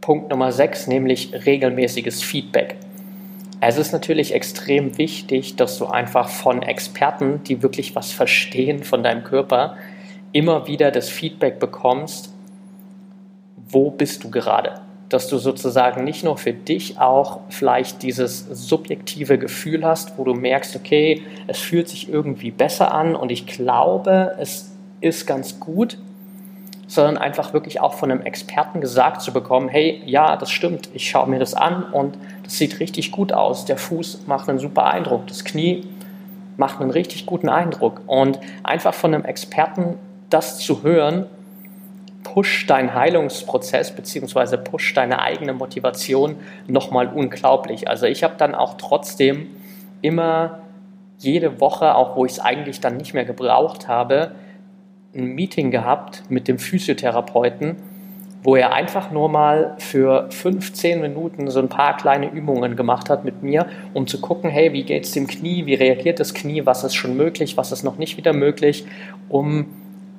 Punkt 0.00 0.30
Nummer 0.30 0.50
6, 0.50 0.88
nämlich 0.88 1.32
regelmäßiges 1.46 2.22
Feedback. 2.22 2.76
Es 3.60 3.76
ist 3.76 3.92
natürlich 3.92 4.34
extrem 4.34 4.96
wichtig, 4.96 5.56
dass 5.56 5.78
du 5.78 5.86
einfach 5.86 6.28
von 6.28 6.62
Experten, 6.62 7.44
die 7.44 7.62
wirklich 7.62 7.94
was 7.94 8.10
verstehen 8.10 8.82
von 8.82 9.02
deinem 9.02 9.22
Körper, 9.22 9.76
immer 10.32 10.66
wieder 10.66 10.90
das 10.90 11.10
Feedback 11.10 11.60
bekommst, 11.60 12.32
wo 13.70 13.90
bist 13.90 14.24
du 14.24 14.30
gerade? 14.30 14.80
dass 15.10 15.26
du 15.26 15.38
sozusagen 15.38 16.04
nicht 16.04 16.24
nur 16.24 16.38
für 16.38 16.52
dich 16.52 16.98
auch 16.98 17.40
vielleicht 17.50 18.02
dieses 18.02 18.46
subjektive 18.48 19.38
Gefühl 19.38 19.84
hast, 19.84 20.16
wo 20.16 20.24
du 20.24 20.34
merkst, 20.34 20.76
okay, 20.76 21.22
es 21.48 21.58
fühlt 21.58 21.88
sich 21.88 22.08
irgendwie 22.08 22.52
besser 22.52 22.94
an 22.94 23.16
und 23.16 23.30
ich 23.32 23.46
glaube, 23.46 24.36
es 24.38 24.70
ist 25.00 25.26
ganz 25.26 25.58
gut, 25.58 25.98
sondern 26.86 27.18
einfach 27.18 27.52
wirklich 27.52 27.80
auch 27.80 27.94
von 27.94 28.10
einem 28.10 28.22
Experten 28.22 28.80
gesagt 28.80 29.20
zu 29.20 29.32
bekommen, 29.32 29.68
hey, 29.68 30.00
ja, 30.06 30.36
das 30.36 30.50
stimmt, 30.50 30.88
ich 30.94 31.10
schaue 31.10 31.28
mir 31.28 31.40
das 31.40 31.54
an 31.54 31.84
und 31.84 32.16
das 32.44 32.56
sieht 32.56 32.78
richtig 32.78 33.10
gut 33.10 33.32
aus. 33.32 33.64
Der 33.64 33.76
Fuß 33.76 34.26
macht 34.26 34.48
einen 34.48 34.58
super 34.58 34.86
Eindruck, 34.86 35.26
das 35.26 35.44
Knie 35.44 35.84
macht 36.56 36.80
einen 36.80 36.90
richtig 36.90 37.26
guten 37.26 37.48
Eindruck. 37.48 38.02
Und 38.06 38.38
einfach 38.62 38.92
von 38.94 39.14
einem 39.14 39.24
Experten 39.24 39.98
das 40.30 40.58
zu 40.58 40.82
hören, 40.82 41.26
push 42.34 42.66
deinen 42.66 42.94
Heilungsprozess 42.94 43.94
bzw. 43.94 44.56
push 44.58 44.94
deine 44.94 45.20
eigene 45.20 45.52
Motivation 45.52 46.36
nochmal 46.68 47.08
unglaublich. 47.08 47.88
Also 47.88 48.06
ich 48.06 48.22
habe 48.22 48.34
dann 48.38 48.54
auch 48.54 48.74
trotzdem 48.74 49.48
immer 50.00 50.60
jede 51.18 51.60
Woche, 51.60 51.94
auch 51.94 52.16
wo 52.16 52.24
ich 52.24 52.32
es 52.32 52.40
eigentlich 52.40 52.80
dann 52.80 52.96
nicht 52.96 53.14
mehr 53.14 53.24
gebraucht 53.24 53.88
habe, 53.88 54.32
ein 55.14 55.34
Meeting 55.34 55.70
gehabt 55.70 56.22
mit 56.28 56.46
dem 56.46 56.58
Physiotherapeuten, 56.58 57.76
wo 58.42 58.54
er 58.54 58.72
einfach 58.72 59.10
nur 59.10 59.28
mal 59.28 59.74
für 59.78 60.30
15 60.30 61.00
Minuten 61.00 61.50
so 61.50 61.58
ein 61.58 61.68
paar 61.68 61.96
kleine 61.96 62.30
Übungen 62.30 62.76
gemacht 62.76 63.10
hat 63.10 63.24
mit 63.24 63.42
mir, 63.42 63.66
um 63.92 64.06
zu 64.06 64.20
gucken, 64.20 64.50
hey, 64.50 64.72
wie 64.72 64.84
geht 64.84 65.04
es 65.04 65.10
dem 65.12 65.26
Knie, 65.26 65.66
wie 65.66 65.74
reagiert 65.74 66.20
das 66.20 66.32
Knie, 66.32 66.64
was 66.64 66.84
ist 66.84 66.94
schon 66.94 67.16
möglich, 67.16 67.56
was 67.56 67.72
ist 67.72 67.82
noch 67.82 67.98
nicht 67.98 68.16
wieder 68.16 68.32
möglich, 68.32 68.86
um 69.28 69.66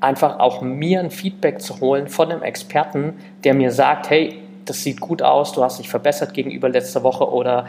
einfach 0.01 0.39
auch 0.39 0.61
mir 0.61 0.99
ein 0.99 1.11
Feedback 1.11 1.61
zu 1.61 1.79
holen 1.79 2.07
von 2.07 2.31
einem 2.31 2.43
Experten, 2.43 3.13
der 3.43 3.53
mir 3.53 3.71
sagt, 3.71 4.09
hey, 4.09 4.39
das 4.65 4.83
sieht 4.83 4.99
gut 4.99 5.21
aus, 5.21 5.53
du 5.53 5.63
hast 5.63 5.79
dich 5.79 5.89
verbessert 5.89 6.33
gegenüber 6.33 6.69
letzter 6.69 7.03
Woche 7.03 7.31
oder 7.31 7.67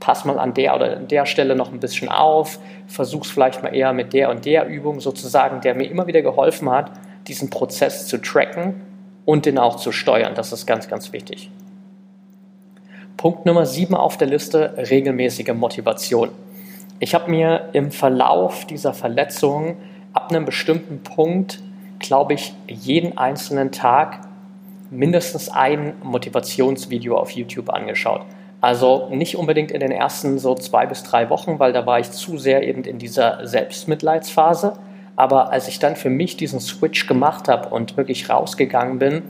pass 0.00 0.24
mal 0.24 0.38
an 0.38 0.54
der 0.54 0.74
oder 0.74 0.96
an 0.96 1.08
der 1.08 1.26
Stelle 1.26 1.54
noch 1.54 1.72
ein 1.72 1.80
bisschen 1.80 2.08
auf, 2.08 2.58
versuch's 2.86 3.30
vielleicht 3.30 3.62
mal 3.62 3.74
eher 3.74 3.92
mit 3.92 4.12
der 4.12 4.30
und 4.30 4.44
der 4.44 4.66
Übung 4.66 5.00
sozusagen, 5.00 5.60
der 5.60 5.74
mir 5.74 5.88
immer 5.88 6.06
wieder 6.06 6.22
geholfen 6.22 6.70
hat, 6.70 6.90
diesen 7.28 7.50
Prozess 7.50 8.06
zu 8.06 8.18
tracken 8.18 8.74
und 9.24 9.46
den 9.46 9.58
auch 9.58 9.76
zu 9.76 9.92
steuern. 9.92 10.34
Das 10.34 10.52
ist 10.52 10.66
ganz, 10.66 10.88
ganz 10.88 11.12
wichtig. 11.12 11.50
Punkt 13.16 13.46
Nummer 13.46 13.66
sieben 13.66 13.94
auf 13.94 14.16
der 14.16 14.26
Liste, 14.26 14.74
regelmäßige 14.76 15.54
Motivation. 15.54 16.30
Ich 16.98 17.14
habe 17.14 17.30
mir 17.30 17.68
im 17.72 17.92
Verlauf 17.92 18.64
dieser 18.66 18.94
Verletzung 18.94 19.76
ab 20.12 20.30
einem 20.30 20.44
bestimmten 20.44 21.02
Punkt 21.04 21.60
glaube 22.02 22.34
ich, 22.34 22.54
jeden 22.68 23.16
einzelnen 23.16 23.72
Tag 23.72 24.20
mindestens 24.90 25.48
ein 25.48 25.94
Motivationsvideo 26.02 27.16
auf 27.16 27.30
YouTube 27.30 27.70
angeschaut. 27.70 28.22
Also 28.60 29.08
nicht 29.10 29.36
unbedingt 29.36 29.72
in 29.72 29.80
den 29.80 29.90
ersten 29.90 30.38
so 30.38 30.54
zwei 30.54 30.86
bis 30.86 31.02
drei 31.02 31.30
Wochen, 31.30 31.58
weil 31.58 31.72
da 31.72 31.84
war 31.86 31.98
ich 31.98 32.10
zu 32.12 32.38
sehr 32.38 32.62
eben 32.62 32.84
in 32.84 32.98
dieser 32.98 33.44
Selbstmitleidsphase. 33.46 34.74
Aber 35.16 35.50
als 35.50 35.66
ich 35.66 35.78
dann 35.78 35.96
für 35.96 36.10
mich 36.10 36.36
diesen 36.36 36.60
Switch 36.60 37.06
gemacht 37.06 37.48
habe 37.48 37.70
und 37.70 37.96
wirklich 37.96 38.30
rausgegangen 38.30 38.98
bin 38.98 39.22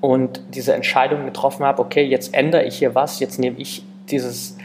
und 0.00 0.42
diese 0.54 0.74
Entscheidung 0.74 1.24
getroffen 1.24 1.64
habe, 1.64 1.80
okay, 1.80 2.04
jetzt 2.04 2.34
ändere 2.34 2.64
ich 2.64 2.78
hier 2.78 2.94
was, 2.94 3.18
jetzt 3.18 3.38
nehme 3.38 3.56
ich 3.58 3.82
dieses 4.10 4.58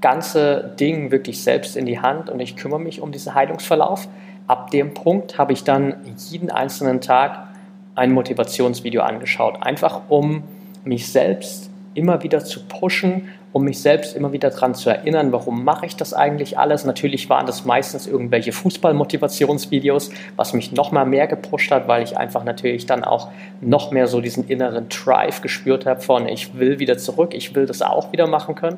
ganze 0.00 0.74
Ding 0.78 1.10
wirklich 1.10 1.42
selbst 1.42 1.76
in 1.76 1.84
die 1.84 2.00
Hand 2.00 2.30
und 2.30 2.40
ich 2.40 2.56
kümmere 2.56 2.80
mich 2.80 3.00
um 3.00 3.12
diesen 3.12 3.34
Heilungsverlauf, 3.34 4.08
ab 4.48 4.70
dem 4.70 4.94
Punkt 4.94 5.38
habe 5.38 5.52
ich 5.52 5.62
dann 5.62 5.94
jeden 6.30 6.50
einzelnen 6.50 7.00
Tag 7.00 7.48
ein 7.94 8.12
Motivationsvideo 8.12 9.02
angeschaut, 9.02 9.62
einfach 9.62 10.02
um 10.08 10.42
mich 10.84 11.12
selbst 11.12 11.70
immer 11.94 12.22
wieder 12.22 12.44
zu 12.44 12.60
pushen, 12.66 13.28
um 13.52 13.64
mich 13.64 13.80
selbst 13.80 14.14
immer 14.14 14.32
wieder 14.32 14.50
daran 14.50 14.74
zu 14.74 14.90
erinnern, 14.90 15.32
warum 15.32 15.64
mache 15.64 15.86
ich 15.86 15.96
das 15.96 16.14
eigentlich 16.14 16.58
alles. 16.58 16.84
Natürlich 16.84 17.28
waren 17.28 17.46
das 17.46 17.64
meistens 17.64 18.06
irgendwelche 18.06 18.52
Fußball-Motivationsvideos, 18.52 20.10
was 20.36 20.52
mich 20.52 20.72
noch 20.72 20.92
mal 20.92 21.06
mehr 21.06 21.26
gepusht 21.26 21.70
hat, 21.70 21.88
weil 21.88 22.02
ich 22.02 22.16
einfach 22.16 22.44
natürlich 22.44 22.86
dann 22.86 23.04
auch 23.04 23.28
noch 23.60 23.90
mehr 23.90 24.06
so 24.06 24.20
diesen 24.20 24.46
inneren 24.46 24.88
Drive 24.88 25.40
gespürt 25.40 25.86
habe 25.86 26.00
von 26.00 26.28
ich 26.28 26.58
will 26.58 26.78
wieder 26.78 26.98
zurück, 26.98 27.34
ich 27.34 27.54
will 27.54 27.66
das 27.66 27.82
auch 27.82 28.12
wieder 28.12 28.26
machen 28.26 28.54
können. 28.54 28.76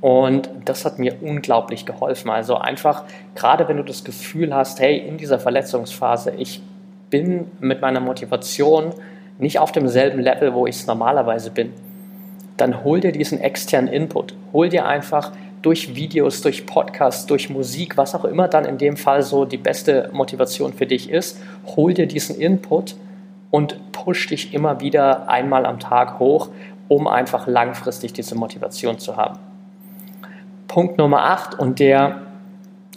Und 0.00 0.48
das 0.64 0.84
hat 0.84 0.98
mir 0.98 1.16
unglaublich 1.22 1.84
geholfen. 1.84 2.30
Also 2.30 2.56
einfach, 2.56 3.04
gerade 3.34 3.68
wenn 3.68 3.78
du 3.78 3.82
das 3.82 4.04
Gefühl 4.04 4.54
hast, 4.54 4.78
hey, 4.80 4.96
in 4.98 5.18
dieser 5.18 5.40
Verletzungsphase, 5.40 6.32
ich 6.36 6.62
bin 7.10 7.50
mit 7.60 7.80
meiner 7.80 8.00
Motivation 8.00 8.92
nicht 9.38 9.58
auf 9.58 9.72
demselben 9.72 10.20
Level, 10.20 10.54
wo 10.54 10.66
ich 10.66 10.76
es 10.76 10.86
normalerweise 10.86 11.50
bin, 11.50 11.72
dann 12.56 12.84
hol 12.84 13.00
dir 13.00 13.12
diesen 13.12 13.40
externen 13.40 13.92
Input. 13.92 14.34
Hol 14.52 14.68
dir 14.68 14.86
einfach 14.86 15.32
durch 15.62 15.94
Videos, 15.96 16.42
durch 16.42 16.66
Podcasts, 16.66 17.26
durch 17.26 17.50
Musik, 17.50 17.96
was 17.96 18.14
auch 18.14 18.24
immer 18.24 18.48
dann 18.48 18.64
in 18.64 18.78
dem 18.78 18.96
Fall 18.96 19.22
so 19.22 19.44
die 19.44 19.56
beste 19.56 20.10
Motivation 20.12 20.72
für 20.72 20.86
dich 20.86 21.10
ist, 21.10 21.40
hol 21.76 21.94
dir 21.94 22.06
diesen 22.06 22.36
Input 22.36 22.96
und 23.50 23.92
push 23.92 24.28
dich 24.28 24.54
immer 24.54 24.80
wieder 24.80 25.28
einmal 25.28 25.66
am 25.66 25.80
Tag 25.80 26.18
hoch, 26.18 26.48
um 26.86 27.06
einfach 27.06 27.46
langfristig 27.46 28.12
diese 28.12 28.34
Motivation 28.34 28.98
zu 28.98 29.16
haben. 29.16 29.38
Punkt 30.68 30.98
Nummer 30.98 31.24
8 31.24 31.58
und 31.58 31.80
der 31.80 32.20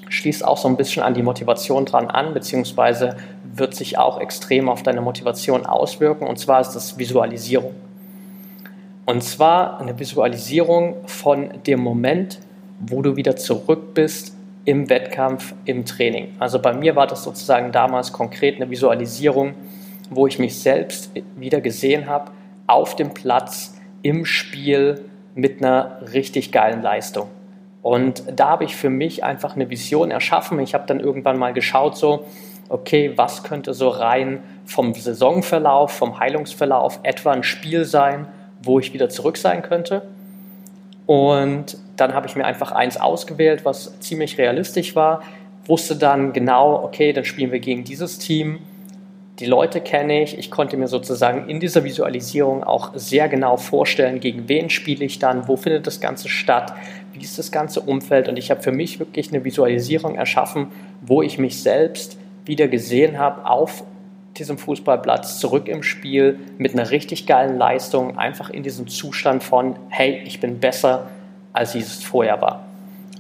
schließt 0.10 0.46
auch 0.46 0.58
so 0.58 0.68
ein 0.68 0.76
bisschen 0.76 1.04
an 1.04 1.14
die 1.14 1.24
Motivation 1.24 1.86
dran 1.86 2.08
an, 2.08 2.34
beziehungsweise 2.34 3.16
wird 3.44 3.74
sich 3.74 3.98
auch 3.98 4.20
extrem 4.20 4.70
auf 4.70 4.84
deine 4.84 5.02
Motivation 5.02 5.66
auswirken, 5.66 6.28
und 6.28 6.38
zwar 6.38 6.62
ist 6.62 6.72
das 6.72 6.98
Visualisierung. 6.98 7.74
Und 9.06 9.24
zwar 9.24 9.80
eine 9.80 9.98
Visualisierung 9.98 10.96
von 11.08 11.50
dem 11.66 11.80
Moment, 11.80 12.40
wo 12.80 13.02
du 13.02 13.16
wieder 13.16 13.36
zurück 13.36 13.94
bist 13.94 14.36
im 14.66 14.90
Wettkampf, 14.90 15.54
im 15.66 15.86
Training. 15.86 16.36
Also 16.40 16.60
bei 16.60 16.74
mir 16.74 16.96
war 16.96 17.08
das 17.08 17.24
sozusagen 17.24 17.72
damals 17.72 18.14
konkret 18.14 18.58
eine 18.58 18.70
Visualisierung, 18.70 19.54
wo 20.10 20.28
ich 20.28 20.40
mich 20.40 20.60
selbst 20.60 21.12
wieder 21.36 21.62
gesehen 21.62 22.08
habe 22.08 22.32
auf 22.68 22.96
dem 22.96 23.14
Platz, 23.14 23.78
im 24.04 24.26
Spiel 24.26 25.06
mit 25.36 25.64
einer 25.64 26.00
richtig 26.14 26.52
geilen 26.52 26.82
Leistung. 26.82 27.28
Und 27.82 28.24
da 28.36 28.50
habe 28.50 28.63
ich 28.63 28.76
für 28.76 28.89
mich 28.89 29.24
einfach 29.24 29.56
eine 29.56 29.70
Vision 29.70 30.12
erschaffen. 30.12 30.60
Ich 30.60 30.74
habe 30.74 30.86
dann 30.86 31.00
irgendwann 31.00 31.38
mal 31.38 31.54
geschaut, 31.54 31.98
so, 31.98 32.26
okay, 32.70 33.13
was 33.15 33.44
könnte 33.44 33.74
so 33.74 33.89
rein 33.89 34.44
vom 34.65 34.94
Saisonverlauf, 34.94 35.91
vom 35.91 36.20
Heilungsverlauf 36.20 37.00
etwa 37.04 37.32
ein 37.32 37.44
Spiel 37.44 37.86
sein, 37.86 38.28
wo 38.63 38.80
ich 38.80 38.94
wieder 38.94 39.10
zurück 39.10 39.38
sein 39.38 39.62
könnte. 39.63 40.04
Und 41.06 41.78
dann 41.98 42.13
habe 42.13 42.28
ich 42.28 42.36
mir 42.36 42.46
einfach 42.46 42.72
eins 42.72 42.98
ausgewählt, 42.98 43.65
was 43.65 44.00
ziemlich 44.00 44.38
realistisch 44.38 44.96
war, 44.96 45.24
wusste 45.65 45.96
dann 45.96 46.34
genau, 46.34 46.84
okay, 46.84 47.13
dann 47.13 47.26
spielen 47.26 47.52
wir 47.52 47.60
gegen 47.60 47.84
dieses 47.84 48.20
Team. 48.20 48.60
Die 49.42 49.48
Leute 49.48 49.82
kenne 49.82 50.22
ich. 50.22 50.38
Ich 50.38 50.52
konnte 50.52 50.78
mir 50.78 50.88
sozusagen 50.88 51.50
in 51.50 51.60
dieser 51.60 51.84
Visualisierung 51.84 52.64
auch 52.64 52.92
sehr 52.94 53.28
genau 53.28 53.58
vorstellen, 53.58 54.20
gegen 54.20 54.48
wen 54.48 54.70
spiele 54.70 55.04
ich 55.04 55.18
dann, 55.18 55.48
wo 55.48 55.58
findet 55.58 55.88
das 55.88 56.00
Ganze 56.00 56.30
statt, 56.30 56.76
wie 57.14 57.24
ist 57.24 57.40
das 57.40 57.52
ganze 57.52 57.82
Umfeld. 57.82 58.30
Und 58.30 58.38
ich 58.38 58.52
habe 58.52 58.62
für 58.62 58.72
mich 58.72 59.00
wirklich 59.00 59.34
eine 59.34 59.44
Visualisierung 59.44 60.14
erschaffen, 60.14 60.68
wo 61.02 61.24
ich 61.24 61.40
mich 61.40 61.60
selbst 61.60 62.20
wieder 62.46 62.68
gesehen 62.68 63.18
habe 63.18 63.50
auf 63.50 63.84
diesem 64.38 64.60
Fußballplatz, 64.60 65.40
zurück 65.40 65.68
im 65.68 65.82
Spiel, 65.82 66.38
mit 66.60 66.74
einer 66.74 66.92
richtig 66.92 67.26
geilen 67.26 67.58
Leistung, 67.58 68.20
einfach 68.20 68.52
in 68.52 68.62
diesem 68.62 68.88
Zustand 68.88 69.44
von, 69.44 69.76
hey, 69.90 70.22
ich 70.24 70.40
bin 70.40 70.60
besser, 70.60 71.10
als 71.52 71.74
ich 71.74 71.82
es 71.82 72.04
vorher 72.04 72.42
war. 72.42 72.71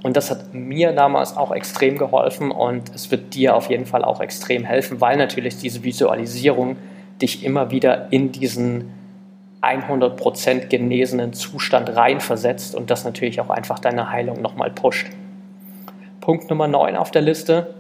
Und 0.03 0.17
das 0.17 0.31
hat 0.31 0.53
mir 0.53 0.93
damals 0.93 1.37
auch 1.37 1.51
extrem 1.51 1.97
geholfen 1.97 2.51
und 2.51 2.93
es 2.95 3.11
wird 3.11 3.35
dir 3.35 3.55
auf 3.55 3.69
jeden 3.69 3.85
Fall 3.85 4.03
auch 4.03 4.19
extrem 4.19 4.63
helfen, 4.63 4.99
weil 4.99 5.17
natürlich 5.17 5.57
diese 5.57 5.83
Visualisierung 5.83 6.77
dich 7.21 7.43
immer 7.43 7.69
wieder 7.69 8.11
in 8.11 8.31
diesen 8.31 8.93
100% 9.61 10.67
genesenen 10.67 11.33
Zustand 11.33 11.95
reinversetzt 11.95 12.73
und 12.73 12.89
das 12.89 13.05
natürlich 13.05 13.39
auch 13.41 13.51
einfach 13.51 13.77
deine 13.77 14.09
Heilung 14.09 14.41
nochmal 14.41 14.71
pusht. 14.71 15.07
Punkt 16.19 16.49
Nummer 16.49 16.67
9 16.67 16.95
auf 16.95 17.11
der 17.11 17.21
Liste, 17.21 17.75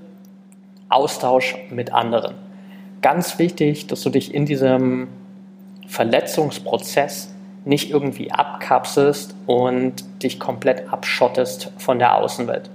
Austausch 0.89 1.57
mit 1.71 1.91
anderen. 1.91 2.35
Ganz 3.01 3.39
wichtig, 3.39 3.87
dass 3.87 4.01
du 4.01 4.11
dich 4.11 4.33
in 4.33 4.45
diesem 4.45 5.07
Verletzungsprozess 5.87 7.33
nicht 7.63 7.91
irgendwie 7.91 8.31
abkapselst 8.31 9.35
und 9.45 10.23
dich 10.23 10.39
komplett 10.39 10.91
abschottest 10.91 11.71
von 11.77 11.99
der 11.99 12.15
Außenwelt. 12.17 12.69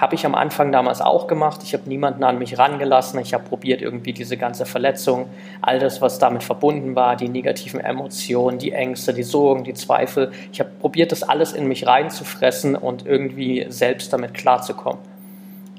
Habe 0.00 0.14
ich 0.14 0.26
am 0.26 0.34
Anfang 0.34 0.72
damals 0.72 1.00
auch 1.00 1.26
gemacht. 1.26 1.62
Ich 1.62 1.72
habe 1.72 1.88
niemanden 1.88 2.22
an 2.22 2.38
mich 2.38 2.58
rangelassen. 2.58 3.18
Ich 3.20 3.32
habe 3.32 3.44
probiert, 3.44 3.80
irgendwie 3.80 4.12
diese 4.12 4.36
ganze 4.36 4.66
Verletzung, 4.66 5.26
all 5.62 5.78
das, 5.78 6.02
was 6.02 6.18
damit 6.18 6.42
verbunden 6.42 6.94
war, 6.94 7.16
die 7.16 7.30
negativen 7.30 7.80
Emotionen, 7.80 8.58
die 8.58 8.72
Ängste, 8.72 9.14
die 9.14 9.22
Sorgen, 9.22 9.64
die 9.64 9.72
Zweifel. 9.72 10.32
Ich 10.52 10.60
habe 10.60 10.70
probiert, 10.80 11.12
das 11.12 11.22
alles 11.22 11.54
in 11.54 11.66
mich 11.66 11.86
reinzufressen 11.86 12.76
und 12.76 13.06
irgendwie 13.06 13.64
selbst 13.68 14.12
damit 14.12 14.34
klarzukommen. 14.34 15.00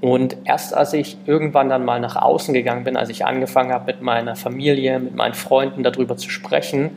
Und 0.01 0.37
erst 0.45 0.73
als 0.73 0.93
ich 0.93 1.17
irgendwann 1.27 1.69
dann 1.69 1.85
mal 1.85 1.99
nach 1.99 2.15
außen 2.15 2.53
gegangen 2.53 2.83
bin, 2.83 2.97
als 2.97 3.09
ich 3.09 3.25
angefangen 3.25 3.71
habe, 3.71 3.85
mit 3.85 4.01
meiner 4.01 4.35
Familie, 4.35 4.99
mit 4.99 5.15
meinen 5.15 5.33
Freunden 5.33 5.83
darüber 5.83 6.17
zu 6.17 6.29
sprechen, 6.29 6.91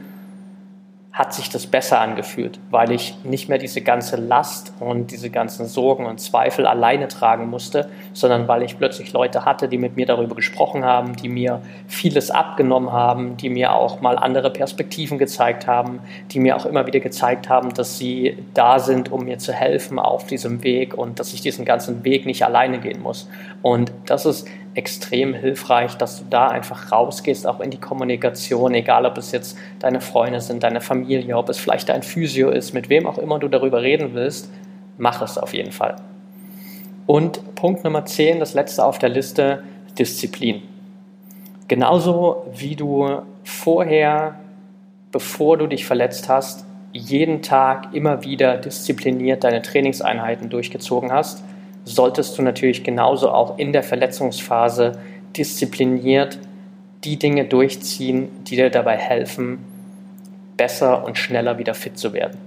hat 1.13 1.35
sich 1.35 1.51
das 1.51 1.67
besser 1.67 2.01
angefühlt, 2.01 2.61
weil 2.71 2.93
ich 2.93 3.17
nicht 3.25 3.49
mehr 3.49 3.59
diese 3.59 3.81
ganze 3.81 4.15
Last 4.15 4.73
und 4.79 5.11
diese 5.11 5.29
ganzen 5.29 5.67
Sorgen 5.67 6.07
und 6.07 6.21
Zweifel 6.21 6.67
alleine 6.67 7.09
tragen 7.09 7.51
musste, 7.51 7.91
sondern 8.13 8.47
weil 8.47 8.63
ich 8.63 8.79
plötzlich 8.79 9.13
Leute 9.13 9.45
hatte, 9.45 9.69
die 9.69 9.77
mit 9.77 9.97
mir 9.97 10.07
darüber 10.07 10.37
gesprochen 10.37 10.85
haben, 10.85 11.17
die 11.17 11.29
mir 11.29 11.63
vieles 11.89 12.31
abgenommen 12.31 12.93
haben, 12.93 13.37
die 13.37 13.49
mir 13.49 13.73
auch 13.75 14.01
mal 14.01 14.17
andere 14.19 14.51
Perspektiven 14.51 15.19
gezeigt 15.19 15.67
haben, 15.67 15.99
die 16.31 16.39
mir 16.39 16.57
auch 16.57 16.65
immer 16.65 16.87
wieder 16.87 17.01
gezeigt 17.01 17.49
haben, 17.49 17.75
dass 17.75 17.99
sie 17.99 18.39
da 18.55 18.79
sind, 18.79 19.11
um 19.11 19.25
mir 19.25 19.39
zu 19.39 19.53
helfen 19.53 19.99
auf 19.99 20.29
diesem 20.29 20.63
Weg 20.63 20.97
und 20.97 21.19
dass 21.19 21.33
ich 21.33 21.41
diesen 21.41 21.65
ganzen 21.65 22.05
Weg 22.05 22.25
nicht 22.25 22.45
alleine 22.45 22.79
gehen 22.79 23.03
muss. 23.03 23.29
Und 23.63 23.93
das 24.07 24.27
ist 24.27 24.47
extrem 24.75 25.35
hilfreich, 25.35 25.97
dass 25.97 26.19
du 26.19 26.25
da 26.31 26.49
einfach 26.49 26.93
rausgehst, 26.93 27.47
auch 27.47 27.61
in 27.61 27.71
die 27.71 27.81
Kommunikation, 27.81 28.73
egal 28.75 29.05
ob 29.05 29.19
es 29.19 29.33
jetzt 29.33 29.59
deine 29.81 30.01
Freunde 30.01 30.41
sind, 30.41 30.63
deine 30.63 30.81
Familie, 30.81 31.37
ob 31.37 31.49
es 31.49 31.59
vielleicht 31.59 31.89
dein 31.89 32.03
Physio 32.03 32.51
ist, 32.51 32.73
mit 32.73 32.89
wem 32.89 33.07
auch 33.07 33.19
immer 33.19 33.39
du 33.39 33.49
darüber 33.49 33.83
reden 33.83 34.15
willst, 34.15 34.51
mach 34.97 35.23
es 35.23 35.39
auf 35.39 35.55
jeden 35.55 35.73
Fall. 35.73 35.97
Und 37.07 37.55
Punkt 37.57 37.83
Nummer 37.83 38.05
10, 38.05 38.39
das 38.39 38.55
letzte 38.55 38.85
auf 38.85 38.99
der 38.99 39.09
Liste, 39.09 39.65
Disziplin. 39.99 40.63
Genauso 41.67 42.47
wie 42.55 42.77
du 42.77 43.23
vorher, 43.43 44.37
bevor 45.11 45.57
du 45.57 45.67
dich 45.67 45.85
verletzt 45.85 46.29
hast, 46.29 46.65
jeden 46.93 47.43
Tag 47.43 47.95
immer 47.95 48.25
wieder 48.25 48.57
diszipliniert 48.57 49.45
deine 49.45 49.63
Trainingseinheiten 49.63 50.51
durchgezogen 50.51 51.13
hast, 51.13 51.45
solltest 51.85 52.39
du 52.39 52.43
natürlich 52.43 52.85
genauso 52.85 53.31
auch 53.31 53.59
in 53.59 53.73
der 53.73 53.83
Verletzungsphase 53.83 54.99
diszipliniert 55.37 56.39
die 57.05 57.19
Dinge 57.19 57.45
durchziehen, 57.47 58.29
die 58.45 58.57
dir 58.57 58.71
dabei 58.71 58.97
helfen, 58.97 59.65
besser 60.57 61.05
und 61.05 61.17
schneller 61.17 61.59
wieder 61.59 61.75
fit 61.75 61.99
zu 61.99 62.13
werden. 62.13 62.39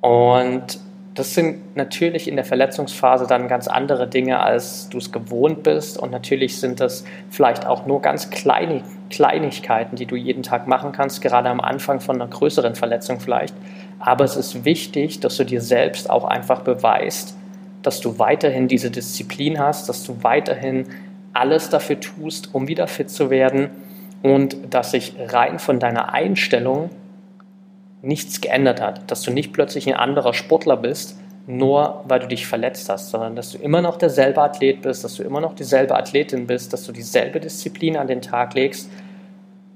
Und 0.00 0.78
das 1.14 1.34
sind 1.34 1.76
natürlich 1.76 2.28
in 2.28 2.36
der 2.36 2.44
Verletzungsphase 2.44 3.26
dann 3.26 3.48
ganz 3.48 3.68
andere 3.68 4.08
Dinge, 4.08 4.40
als 4.40 4.88
du 4.88 4.98
es 4.98 5.12
gewohnt 5.12 5.62
bist. 5.62 5.98
Und 5.98 6.12
natürlich 6.12 6.58
sind 6.58 6.80
das 6.80 7.04
vielleicht 7.30 7.66
auch 7.66 7.84
nur 7.84 8.00
ganz 8.00 8.30
kleine 8.30 8.82
Kleinigkeiten, 9.10 9.96
die 9.96 10.06
du 10.06 10.16
jeden 10.16 10.42
Tag 10.42 10.66
machen 10.66 10.92
kannst, 10.92 11.20
gerade 11.20 11.50
am 11.50 11.60
Anfang 11.60 12.00
von 12.00 12.16
einer 12.16 12.30
größeren 12.30 12.76
Verletzung 12.76 13.20
vielleicht. 13.20 13.54
Aber 13.98 14.24
es 14.24 14.36
ist 14.36 14.64
wichtig, 14.64 15.20
dass 15.20 15.36
du 15.36 15.44
dir 15.44 15.60
selbst 15.60 16.08
auch 16.08 16.24
einfach 16.24 16.62
beweist, 16.62 17.36
dass 17.82 18.00
du 18.00 18.18
weiterhin 18.18 18.68
diese 18.68 18.90
Disziplin 18.90 19.58
hast, 19.58 19.88
dass 19.88 20.04
du 20.04 20.22
weiterhin 20.22 20.86
alles 21.32 21.70
dafür 21.70 22.00
tust, 22.00 22.54
um 22.54 22.68
wieder 22.68 22.86
fit 22.86 23.10
zu 23.10 23.30
werden 23.30 23.70
und 24.22 24.56
dass 24.70 24.90
sich 24.90 25.14
rein 25.18 25.58
von 25.58 25.78
deiner 25.78 26.12
Einstellung 26.12 26.90
nichts 28.02 28.40
geändert 28.40 28.80
hat, 28.80 29.10
dass 29.10 29.22
du 29.22 29.30
nicht 29.30 29.52
plötzlich 29.52 29.86
ein 29.86 29.94
anderer 29.94 30.34
Sportler 30.34 30.76
bist, 30.76 31.18
nur 31.46 32.04
weil 32.06 32.20
du 32.20 32.28
dich 32.28 32.46
verletzt 32.46 32.88
hast, 32.88 33.10
sondern 33.10 33.36
dass 33.36 33.52
du 33.52 33.58
immer 33.58 33.82
noch 33.82 33.96
derselbe 33.96 34.42
Athlet 34.42 34.82
bist, 34.82 35.04
dass 35.04 35.14
du 35.14 35.22
immer 35.22 35.40
noch 35.40 35.54
dieselbe 35.54 35.96
Athletin 35.96 36.46
bist, 36.46 36.72
dass 36.72 36.84
du 36.84 36.92
dieselbe 36.92 37.40
Disziplin 37.40 37.96
an 37.96 38.06
den 38.06 38.22
Tag 38.22 38.54
legst 38.54 38.90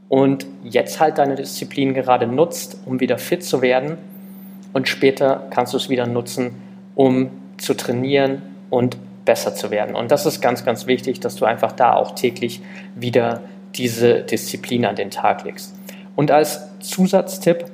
und 0.08 0.46
jetzt 0.62 1.00
halt 1.00 1.18
deine 1.18 1.34
Disziplin 1.34 1.94
gerade 1.94 2.26
nutzt, 2.26 2.78
um 2.86 3.00
wieder 3.00 3.18
fit 3.18 3.42
zu 3.42 3.62
werden. 3.62 3.98
Und 4.72 4.88
später 4.88 5.46
kannst 5.50 5.72
du 5.72 5.76
es 5.76 5.88
wieder 5.88 6.06
nutzen, 6.06 6.62
um 6.94 7.30
zu 7.58 7.74
trainieren 7.74 8.42
und 8.70 8.96
besser 9.24 9.54
zu 9.54 9.70
werden. 9.70 9.94
Und 9.94 10.10
das 10.10 10.26
ist 10.26 10.40
ganz, 10.40 10.64
ganz 10.64 10.86
wichtig, 10.86 11.20
dass 11.20 11.36
du 11.36 11.44
einfach 11.44 11.72
da 11.72 11.94
auch 11.94 12.14
täglich 12.14 12.60
wieder 12.94 13.40
diese 13.74 14.22
Disziplin 14.22 14.84
an 14.84 14.96
den 14.96 15.10
Tag 15.10 15.44
legst. 15.44 15.74
Und 16.16 16.30
als 16.30 16.78
Zusatztipp 16.80 17.64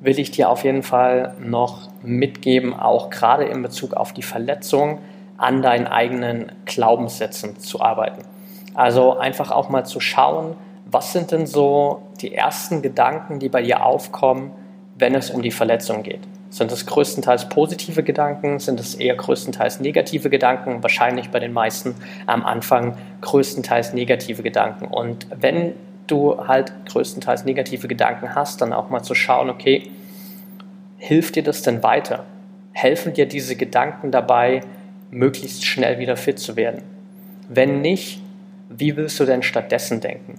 will 0.00 0.18
ich 0.18 0.30
dir 0.30 0.48
auf 0.48 0.64
jeden 0.64 0.82
Fall 0.82 1.34
noch 1.40 1.88
mitgeben, 2.02 2.74
auch 2.74 3.10
gerade 3.10 3.44
in 3.44 3.62
Bezug 3.62 3.94
auf 3.94 4.12
die 4.12 4.22
Verletzung, 4.22 4.98
an 5.36 5.62
deinen 5.62 5.86
eigenen 5.86 6.52
Glaubenssätzen 6.64 7.58
zu 7.58 7.80
arbeiten. 7.80 8.22
Also 8.74 9.16
einfach 9.16 9.50
auch 9.50 9.68
mal 9.68 9.84
zu 9.84 10.00
schauen, 10.00 10.56
was 10.90 11.12
sind 11.12 11.32
denn 11.32 11.46
so 11.46 12.02
die 12.20 12.34
ersten 12.34 12.82
Gedanken, 12.82 13.38
die 13.38 13.48
bei 13.48 13.62
dir 13.62 13.84
aufkommen, 13.84 14.52
wenn 14.96 15.14
es 15.14 15.30
um 15.30 15.42
die 15.42 15.50
Verletzung 15.50 16.02
geht. 16.02 16.20
Sind 16.50 16.72
es 16.72 16.86
größtenteils 16.86 17.50
positive 17.50 18.02
Gedanken? 18.02 18.58
Sind 18.58 18.80
es 18.80 18.94
eher 18.94 19.14
größtenteils 19.14 19.80
negative 19.80 20.30
Gedanken? 20.30 20.82
Wahrscheinlich 20.82 21.30
bei 21.30 21.40
den 21.40 21.52
meisten 21.52 21.94
am 22.26 22.44
Anfang 22.44 22.96
größtenteils 23.20 23.92
negative 23.92 24.42
Gedanken. 24.42 24.86
Und 24.86 25.26
wenn 25.34 25.74
du 26.06 26.46
halt 26.46 26.72
größtenteils 26.86 27.44
negative 27.44 27.86
Gedanken 27.86 28.34
hast, 28.34 28.62
dann 28.62 28.72
auch 28.72 28.88
mal 28.88 29.02
zu 29.02 29.14
schauen, 29.14 29.50
okay, 29.50 29.90
hilft 30.96 31.36
dir 31.36 31.42
das 31.42 31.62
denn 31.62 31.82
weiter? 31.82 32.24
Helfen 32.72 33.12
dir 33.12 33.26
diese 33.26 33.56
Gedanken 33.56 34.10
dabei, 34.10 34.62
möglichst 35.10 35.66
schnell 35.66 35.98
wieder 35.98 36.16
fit 36.16 36.38
zu 36.38 36.56
werden? 36.56 36.82
Wenn 37.48 37.82
nicht, 37.82 38.22
wie 38.70 38.96
willst 38.96 39.20
du 39.20 39.24
denn 39.24 39.42
stattdessen 39.42 40.00
denken? 40.00 40.36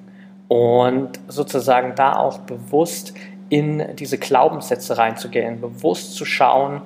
Und 0.48 1.20
sozusagen 1.28 1.94
da 1.96 2.16
auch 2.16 2.40
bewusst 2.40 3.14
in 3.50 3.96
diese 3.96 4.18
Glaubenssätze 4.18 4.98
reinzugehen, 4.98 5.60
bewusst 5.60 6.14
zu 6.16 6.26
schauen, 6.26 6.82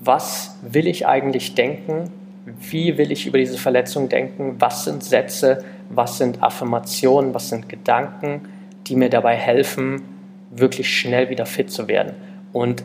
was 0.00 0.58
will 0.62 0.86
ich 0.86 1.06
eigentlich 1.06 1.54
denken, 1.54 2.10
wie 2.58 2.98
will 2.98 3.12
ich 3.12 3.26
über 3.26 3.38
diese 3.38 3.58
Verletzung 3.58 4.08
denken, 4.08 4.56
was 4.58 4.84
sind 4.84 5.04
Sätze, 5.04 5.64
was 5.88 6.18
sind 6.18 6.42
Affirmationen, 6.42 7.34
was 7.34 7.48
sind 7.48 7.68
Gedanken, 7.68 8.48
die 8.86 8.96
mir 8.96 9.10
dabei 9.10 9.36
helfen, 9.36 10.02
wirklich 10.50 10.96
schnell 10.96 11.30
wieder 11.30 11.46
fit 11.46 11.70
zu 11.70 11.86
werden. 11.86 12.14
Und 12.52 12.82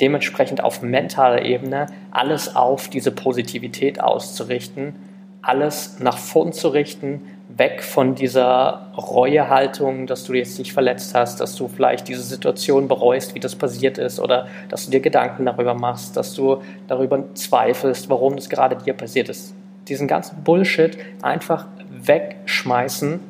dementsprechend 0.00 0.62
auf 0.62 0.82
mentaler 0.82 1.44
Ebene 1.44 1.86
alles 2.10 2.56
auf 2.56 2.88
diese 2.88 3.12
Positivität 3.12 4.00
auszurichten, 4.00 4.94
alles 5.42 6.00
nach 6.00 6.18
vorn 6.18 6.52
zu 6.52 6.68
richten, 6.68 7.22
weg 7.48 7.82
von 7.82 8.14
dieser 8.14 8.88
Reuehaltung, 8.96 10.06
dass 10.06 10.24
du 10.24 10.34
jetzt 10.34 10.58
dich 10.58 10.72
verletzt 10.72 11.14
hast, 11.14 11.40
dass 11.40 11.56
du 11.56 11.66
vielleicht 11.68 12.06
diese 12.08 12.22
Situation 12.22 12.88
bereust, 12.88 13.34
wie 13.34 13.40
das 13.40 13.56
passiert 13.56 13.96
ist, 13.98 14.20
oder 14.20 14.48
dass 14.68 14.84
du 14.84 14.90
dir 14.90 15.00
Gedanken 15.00 15.46
darüber 15.46 15.74
machst, 15.74 16.16
dass 16.16 16.34
du 16.34 16.62
darüber 16.86 17.24
zweifelst, 17.34 18.10
warum 18.10 18.36
das 18.36 18.48
gerade 18.48 18.76
dir 18.76 18.92
passiert 18.92 19.28
ist. 19.30 19.54
Diesen 19.88 20.06
ganzen 20.06 20.44
Bullshit 20.44 20.98
einfach 21.22 21.66
wegschmeißen 21.90 23.20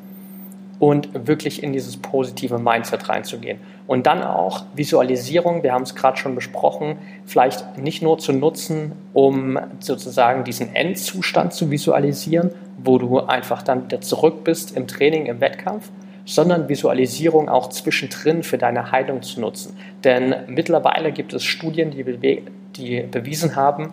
und 0.79 1.27
wirklich 1.27 1.61
in 1.61 1.73
dieses 1.73 1.97
positive 1.97 2.57
Mindset 2.57 3.09
reinzugehen. 3.09 3.59
Und 3.85 4.07
dann 4.07 4.23
auch 4.23 4.63
Visualisierung, 4.75 5.61
wir 5.61 5.73
haben 5.73 5.83
es 5.83 5.93
gerade 5.93 6.17
schon 6.17 6.35
besprochen, 6.35 6.97
vielleicht 7.25 7.77
nicht 7.77 8.01
nur 8.01 8.17
zu 8.17 8.31
nutzen, 8.31 8.93
um 9.13 9.59
sozusagen 9.79 10.45
diesen 10.45 10.75
Endzustand 10.75 11.53
zu 11.53 11.69
visualisieren, 11.69 12.51
wo 12.81 12.97
du 12.97 13.19
einfach 13.19 13.61
dann 13.61 13.85
wieder 13.85 13.99
zurück 13.99 14.43
bist 14.45 14.75
im 14.77 14.87
Training, 14.87 15.25
im 15.25 15.41
Wettkampf, 15.41 15.89
sondern 16.25 16.69
Visualisierung 16.69 17.49
auch 17.49 17.69
zwischendrin 17.69 18.43
für 18.43 18.57
deine 18.57 18.91
Heilung 18.91 19.21
zu 19.21 19.41
nutzen. 19.41 19.75
Denn 20.03 20.33
mittlerweile 20.47 21.11
gibt 21.11 21.33
es 21.33 21.43
Studien, 21.43 21.91
die, 21.91 22.43
die 22.77 23.01
bewiesen 23.01 23.55
haben, 23.55 23.91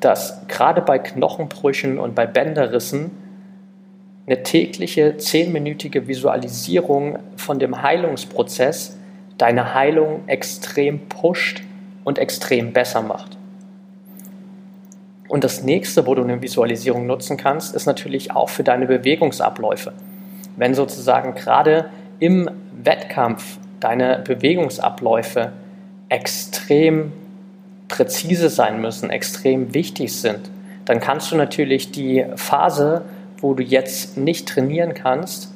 dass 0.00 0.46
gerade 0.48 0.80
bei 0.80 0.98
Knochenbrüchen 0.98 1.98
und 1.98 2.14
bei 2.14 2.26
Bänderrissen 2.26 3.10
eine 4.26 4.42
tägliche 4.42 5.16
zehnminütige 5.16 6.08
Visualisierung 6.08 7.18
von 7.36 7.58
dem 7.58 7.82
Heilungsprozess 7.82 8.96
deine 9.38 9.74
Heilung 9.74 10.26
extrem 10.26 11.00
pusht 11.08 11.62
und 12.04 12.18
extrem 12.18 12.72
besser 12.72 13.02
macht. 13.02 13.36
Und 15.28 15.44
das 15.44 15.62
nächste, 15.62 16.06
wo 16.06 16.14
du 16.14 16.22
eine 16.22 16.40
Visualisierung 16.40 17.06
nutzen 17.06 17.36
kannst, 17.36 17.74
ist 17.74 17.86
natürlich 17.86 18.32
auch 18.32 18.48
für 18.48 18.62
deine 18.62 18.86
Bewegungsabläufe. 18.86 19.92
Wenn 20.56 20.74
sozusagen 20.74 21.34
gerade 21.34 21.90
im 22.18 22.48
Wettkampf 22.82 23.58
deine 23.80 24.20
Bewegungsabläufe 24.20 25.52
extrem 26.08 27.12
präzise 27.88 28.48
sein 28.48 28.80
müssen, 28.80 29.10
extrem 29.10 29.74
wichtig 29.74 30.14
sind, 30.14 30.50
dann 30.84 31.00
kannst 31.00 31.32
du 31.32 31.36
natürlich 31.36 31.90
die 31.90 32.24
Phase, 32.36 33.04
wo 33.40 33.54
du 33.54 33.62
jetzt 33.62 34.16
nicht 34.16 34.48
trainieren 34.48 34.94
kannst, 34.94 35.52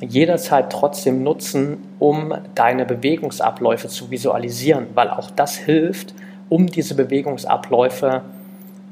jederzeit 0.00 0.70
trotzdem 0.70 1.22
nutzen, 1.22 1.78
um 1.98 2.32
deine 2.54 2.84
Bewegungsabläufe 2.84 3.88
zu 3.88 4.10
visualisieren, 4.10 4.86
weil 4.94 5.10
auch 5.10 5.30
das 5.30 5.56
hilft, 5.56 6.14
um 6.48 6.66
diese 6.66 6.94
Bewegungsabläufe 6.94 8.22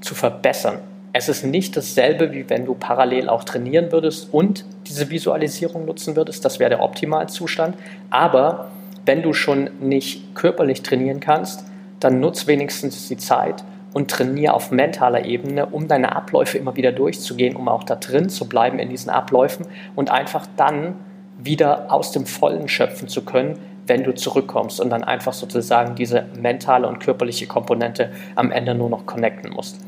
zu 0.01 0.15
verbessern. 0.15 0.79
Es 1.13 1.29
ist 1.31 1.45
nicht 1.45 1.77
dasselbe, 1.77 2.33
wie 2.33 2.51
wenn 2.51 2.67
du 2.67 2.75
parallel 2.75 3.31
auch 3.31 3.45
trainieren 3.45 3.91
würdest 3.91 4.29
und 4.33 4.67
diese 4.87 5.09
Visualisierung 5.09 5.87
nutzen 5.87 6.15
würdest. 6.15 6.45
Das 6.45 6.59
wäre 6.59 6.71
der 6.71 6.83
Optimalzustand. 6.83 7.75
Aber 8.11 8.69
wenn 9.07 9.23
du 9.23 9.33
schon 9.33 9.71
nicht 9.81 10.35
körperlich 10.35 10.83
trainieren 10.83 11.21
kannst, 11.21 11.65
dann 12.01 12.21
nutz 12.21 12.47
wenigstens 12.47 13.09
die 13.09 13.17
Zeit 13.17 13.65
und 13.97 14.11
trainiere 14.11 14.53
auf 14.53 14.71
mentaler 14.71 15.25
Ebene, 15.25 15.65
um 15.65 15.89
deine 15.89 16.15
Abläufe 16.15 16.59
immer 16.59 16.77
wieder 16.77 16.93
durchzugehen, 16.93 17.57
um 17.57 17.67
auch 17.67 17.83
da 17.83 17.95
drin 17.95 18.29
zu 18.29 18.47
bleiben 18.47 18.79
in 18.79 18.91
diesen 18.91 19.09
Abläufen 19.09 19.65
und 19.95 20.11
einfach 20.11 20.47
dann 20.59 20.97
wieder 21.39 21.91
aus 21.91 22.13
dem 22.13 22.27
Vollen 22.27 22.69
schöpfen 22.69 23.09
zu 23.09 23.25
können, 23.25 23.59
wenn 23.87 24.05
du 24.05 24.15
zurückkommst 24.15 24.83
und 24.83 24.91
dann 24.91 25.03
einfach 25.03 25.33
sozusagen 25.33 25.95
diese 25.95 26.27
mentale 26.39 26.87
und 26.87 26.99
körperliche 27.01 27.47
Komponente 27.47 28.11
am 28.35 28.53
Ende 28.53 28.75
nur 28.75 28.91
noch 28.91 29.07
connecten 29.07 29.51
musst. 29.51 29.81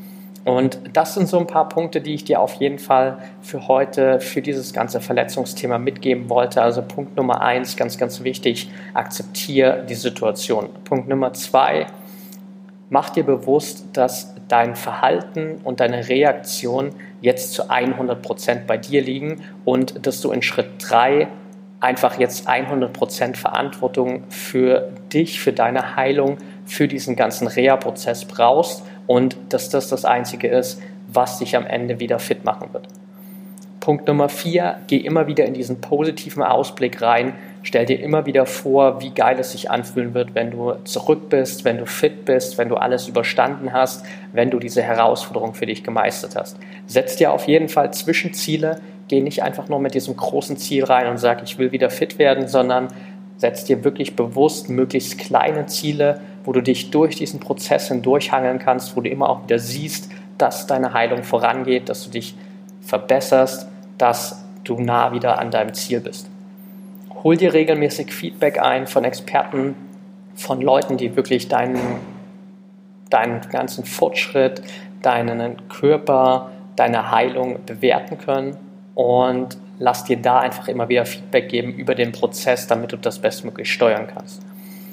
Und 0.43 0.79
das 0.93 1.13
sind 1.13 1.27
so 1.27 1.37
ein 1.37 1.45
paar 1.45 1.69
Punkte, 1.69 2.01
die 2.01 2.15
ich 2.15 2.23
dir 2.23 2.41
auf 2.41 2.55
jeden 2.55 2.79
Fall 2.79 3.19
für 3.41 3.67
heute, 3.67 4.19
für 4.21 4.41
dieses 4.41 4.73
ganze 4.73 5.01
Verletzungsthema 5.01 5.77
mitgeben 5.77 6.31
wollte. 6.31 6.63
Also 6.63 6.81
Punkt 6.81 7.15
Nummer 7.15 7.41
eins, 7.41 7.77
ganz, 7.77 7.99
ganz 7.99 8.23
wichtig, 8.23 8.71
akzeptiere 8.95 9.85
die 9.87 9.93
Situation. 9.93 10.69
Punkt 10.83 11.07
Nummer 11.07 11.33
zwei, 11.33 11.85
mach 12.89 13.09
dir 13.09 13.23
bewusst, 13.23 13.85
dass 13.93 14.33
dein 14.47 14.75
Verhalten 14.75 15.61
und 15.63 15.79
deine 15.79 16.07
Reaktion 16.09 16.91
jetzt 17.21 17.53
zu 17.53 17.69
100 17.69 18.21
Prozent 18.21 18.67
bei 18.67 18.77
dir 18.77 19.01
liegen 19.01 19.43
und 19.65 20.05
dass 20.05 20.21
du 20.21 20.31
in 20.31 20.41
Schritt 20.41 20.67
drei 20.79 21.27
einfach 21.79 22.19
jetzt 22.19 22.49
100% 22.49 23.35
Verantwortung 23.35 24.23
für 24.29 24.89
dich, 25.13 25.39
für 25.39 25.53
deine 25.53 25.95
Heilung, 25.95 26.37
für 26.65 26.87
diesen 26.87 27.15
ganzen 27.15 27.47
Reha-Prozess 27.47 28.25
brauchst 28.25 28.83
und 29.07 29.37
dass 29.49 29.69
das 29.69 29.87
das 29.87 30.05
Einzige 30.05 30.47
ist, 30.47 30.81
was 31.07 31.39
dich 31.39 31.55
am 31.55 31.65
Ende 31.65 31.99
wieder 31.99 32.19
fit 32.19 32.43
machen 32.43 32.73
wird. 32.73 32.87
Punkt 33.79 34.07
Nummer 34.07 34.29
vier, 34.29 34.77
geh 34.87 34.97
immer 34.97 35.27
wieder 35.27 35.45
in 35.45 35.53
diesen 35.53 35.81
positiven 35.81 36.43
Ausblick 36.43 37.01
rein. 37.01 37.33
Stell 37.61 37.85
dir 37.85 37.99
immer 37.99 38.25
wieder 38.25 38.45
vor, 38.45 39.01
wie 39.01 39.09
geil 39.09 39.37
es 39.39 39.51
sich 39.51 39.69
anfühlen 39.69 40.13
wird, 40.13 40.33
wenn 40.33 40.51
du 40.51 40.75
zurück 40.85 41.29
bist, 41.29 41.65
wenn 41.65 41.77
du 41.77 41.85
fit 41.85 42.23
bist, 42.23 42.57
wenn 42.57 42.69
du 42.69 42.75
alles 42.75 43.07
überstanden 43.07 43.73
hast, 43.73 44.05
wenn 44.31 44.49
du 44.49 44.59
diese 44.59 44.81
Herausforderung 44.81 45.53
für 45.53 45.65
dich 45.65 45.83
gemeistert 45.83 46.35
hast. 46.37 46.57
Setz 46.87 47.17
dir 47.17 47.33
auf 47.33 47.47
jeden 47.47 47.67
Fall 47.67 47.91
Zwischenziele, 47.91 48.79
geh 49.09 49.19
nicht 49.19 49.43
einfach 49.43 49.67
nur 49.67 49.79
mit 49.79 49.93
diesem 49.93 50.15
großen 50.15 50.55
Ziel 50.57 50.85
rein 50.85 51.07
und 51.07 51.17
sag, 51.17 51.43
ich 51.43 51.57
will 51.57 51.71
wieder 51.73 51.89
fit 51.89 52.17
werden, 52.17 52.47
sondern 52.47 52.87
setz 53.35 53.65
dir 53.65 53.83
wirklich 53.83 54.15
bewusst 54.15 54.69
möglichst 54.69 55.17
kleine 55.17 55.65
Ziele, 55.65 56.21
wo 56.45 56.53
du 56.53 56.61
dich 56.61 56.91
durch 56.91 57.17
diesen 57.17 57.41
Prozess 57.41 57.89
hindurchhangeln 57.89 58.59
kannst, 58.59 58.95
wo 58.95 59.01
du 59.01 59.09
immer 59.09 59.29
auch 59.29 59.43
wieder 59.43 59.59
siehst, 59.59 60.09
dass 60.37 60.65
deine 60.65 60.93
Heilung 60.93 61.23
vorangeht, 61.23 61.89
dass 61.89 62.05
du 62.05 62.09
dich 62.09 62.35
verbesserst, 62.81 63.67
dass 63.97 64.45
du 64.63 64.79
nah 64.79 65.11
wieder 65.11 65.39
an 65.39 65.51
deinem 65.51 65.73
Ziel 65.73 65.99
bist. 65.99 66.29
Hol 67.23 67.35
dir 67.35 67.53
regelmäßig 67.53 68.13
Feedback 68.13 68.61
ein 68.61 68.87
von 68.87 69.03
Experten, 69.03 69.75
von 70.35 70.61
Leuten, 70.61 70.95
die 70.95 71.15
wirklich 71.17 71.49
deinen, 71.49 71.99
deinen 73.09 73.41
ganzen 73.49 73.83
Fortschritt, 73.83 74.61
deinen 75.01 75.67
Körper, 75.67 76.51
deine 76.77 77.11
Heilung 77.11 77.59
bewerten 77.65 78.17
können 78.17 78.57
und 78.95 79.57
lass 79.79 80.05
dir 80.05 80.17
da 80.17 80.39
einfach 80.39 80.69
immer 80.69 80.87
wieder 80.87 81.05
Feedback 81.05 81.49
geben 81.49 81.73
über 81.73 81.93
den 81.93 82.13
Prozess, 82.13 82.67
damit 82.67 82.93
du 82.93 82.97
das 82.97 83.19
bestmöglich 83.19 83.71
steuern 83.71 84.07
kannst. 84.07 84.41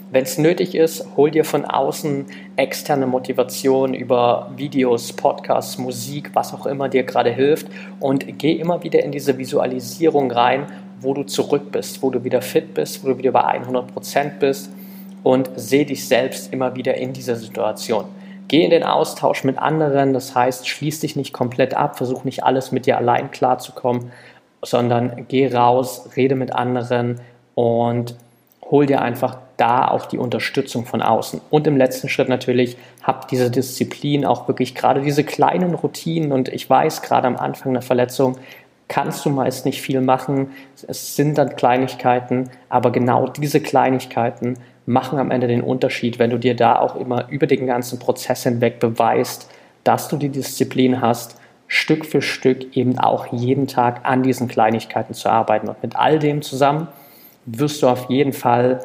Wenn 0.09 0.23
es 0.23 0.38
nötig 0.38 0.77
ist, 0.77 1.05
hol 1.16 1.33
dir 1.33 1.45
von 1.45 1.64
außen 1.64 2.27
externe 2.55 3.09
Motivation 3.09 3.92
über 3.92 4.53
Videos, 4.55 5.12
Podcasts, 5.12 5.79
Musik, 5.79 6.31
was 6.33 6.55
auch 6.55 6.66
immer 6.66 6.88
dir 6.88 7.03
gerade 7.03 7.31
hilft 7.31 7.66
und 7.99 8.38
geh 8.38 8.53
immer 8.53 8.85
wieder 8.85 9.03
in 9.03 9.11
diese 9.11 9.37
Visualisierung 9.37 10.31
rein, 10.31 10.66
wo 11.01 11.12
du 11.12 11.25
zurück 11.25 11.73
bist, 11.73 12.03
wo 12.03 12.11
du 12.11 12.23
wieder 12.23 12.40
fit 12.40 12.73
bist, 12.73 13.03
wo 13.03 13.09
du 13.09 13.19
wieder 13.19 13.33
bei 13.33 13.61
100% 13.61 14.38
bist 14.38 14.71
und 15.25 15.51
seh 15.57 15.85
dich 15.85 16.07
selbst 16.07 16.53
immer 16.53 16.77
wieder 16.77 16.95
in 16.95 17.12
dieser 17.12 17.35
Situation. 17.35 18.05
Geh 18.47 18.62
in 18.62 18.71
den 18.71 18.85
Austausch 18.85 19.42
mit 19.42 19.59
anderen, 19.59 20.12
das 20.12 20.37
heißt, 20.37 20.69
schließ 20.69 21.01
dich 21.01 21.16
nicht 21.16 21.33
komplett 21.33 21.75
ab, 21.75 21.97
versuch 21.97 22.23
nicht 22.23 22.45
alles 22.45 22.71
mit 22.71 22.87
dir 22.87 22.97
allein 22.97 23.33
klarzukommen, 23.33 24.12
sondern 24.62 25.27
geh 25.27 25.53
raus, 25.53 26.11
rede 26.16 26.37
mit 26.37 26.53
anderen 26.53 27.21
und 27.57 28.14
hol 28.70 28.87
dir 28.87 29.00
einfach 29.00 29.38
da 29.57 29.88
auch 29.88 30.07
die 30.07 30.18
Unterstützung 30.18 30.85
von 30.87 31.02
außen. 31.02 31.40
Und 31.50 31.66
im 31.66 31.76
letzten 31.76 32.09
Schritt 32.09 32.29
natürlich, 32.29 32.76
hab 33.02 33.29
diese 33.29 33.50
Disziplin, 33.50 34.24
auch 34.24 34.48
wirklich 34.48 34.74
gerade 34.74 35.00
diese 35.00 35.24
kleinen 35.24 35.74
Routinen. 35.74 36.33
Und 36.33 36.48
ich 36.48 36.68
weiß, 36.68 37.02
gerade 37.02 37.26
am 37.26 37.37
Anfang 37.37 37.72
der 37.72 37.83
Verletzung 37.83 38.37
kannst 38.88 39.24
du 39.24 39.31
meist 39.31 39.64
nicht 39.66 39.81
viel 39.83 40.00
machen. 40.00 40.50
Es 40.87 41.16
sind 41.16 41.38
dann 41.38 41.57
Kleinigkeiten, 41.57 42.50
aber 42.68 42.92
genau 42.92 43.29
diese 43.29 43.61
Kleinigkeiten 43.61 44.59
machen 44.85 45.18
am 45.18 45.31
Ende 45.31 45.48
den 45.48 45.62
Unterschied, 45.62 46.18
wenn 46.18 46.31
du 46.31 46.38
dir 46.38 46.55
da 46.55 46.79
auch 46.79 46.96
immer 46.96 47.29
über 47.29 47.46
den 47.46 47.66
ganzen 47.66 47.98
Prozess 47.98 48.44
hinweg 48.44 48.79
beweist, 48.79 49.50
dass 49.83 50.09
du 50.09 50.16
die 50.16 50.29
Disziplin 50.29 51.00
hast, 51.00 51.38
Stück 51.68 52.07
für 52.07 52.22
Stück 52.22 52.76
eben 52.76 52.98
auch 52.98 53.26
jeden 53.33 53.66
Tag 53.66 54.00
an 54.05 54.22
diesen 54.22 54.46
Kleinigkeiten 54.46 55.14
zu 55.14 55.29
arbeiten. 55.29 55.68
Und 55.68 55.83
mit 55.83 55.96
all 55.96 56.20
dem 56.20 56.42
zusammen 56.42 56.87
wirst 57.47 57.83
du 57.83 57.89
auf 57.89 58.11
jeden 58.11 58.33
Fall 58.33 58.85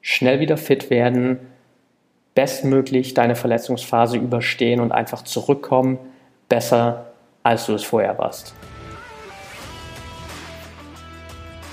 schnell 0.00 0.40
wieder 0.40 0.56
fit 0.56 0.90
werden, 0.90 1.38
bestmöglich 2.34 3.14
deine 3.14 3.36
Verletzungsphase 3.36 4.16
überstehen 4.16 4.80
und 4.80 4.92
einfach 4.92 5.22
zurückkommen, 5.22 5.98
besser 6.48 7.06
als 7.42 7.66
du 7.66 7.74
es 7.74 7.84
vorher 7.84 8.18
warst. 8.18 8.54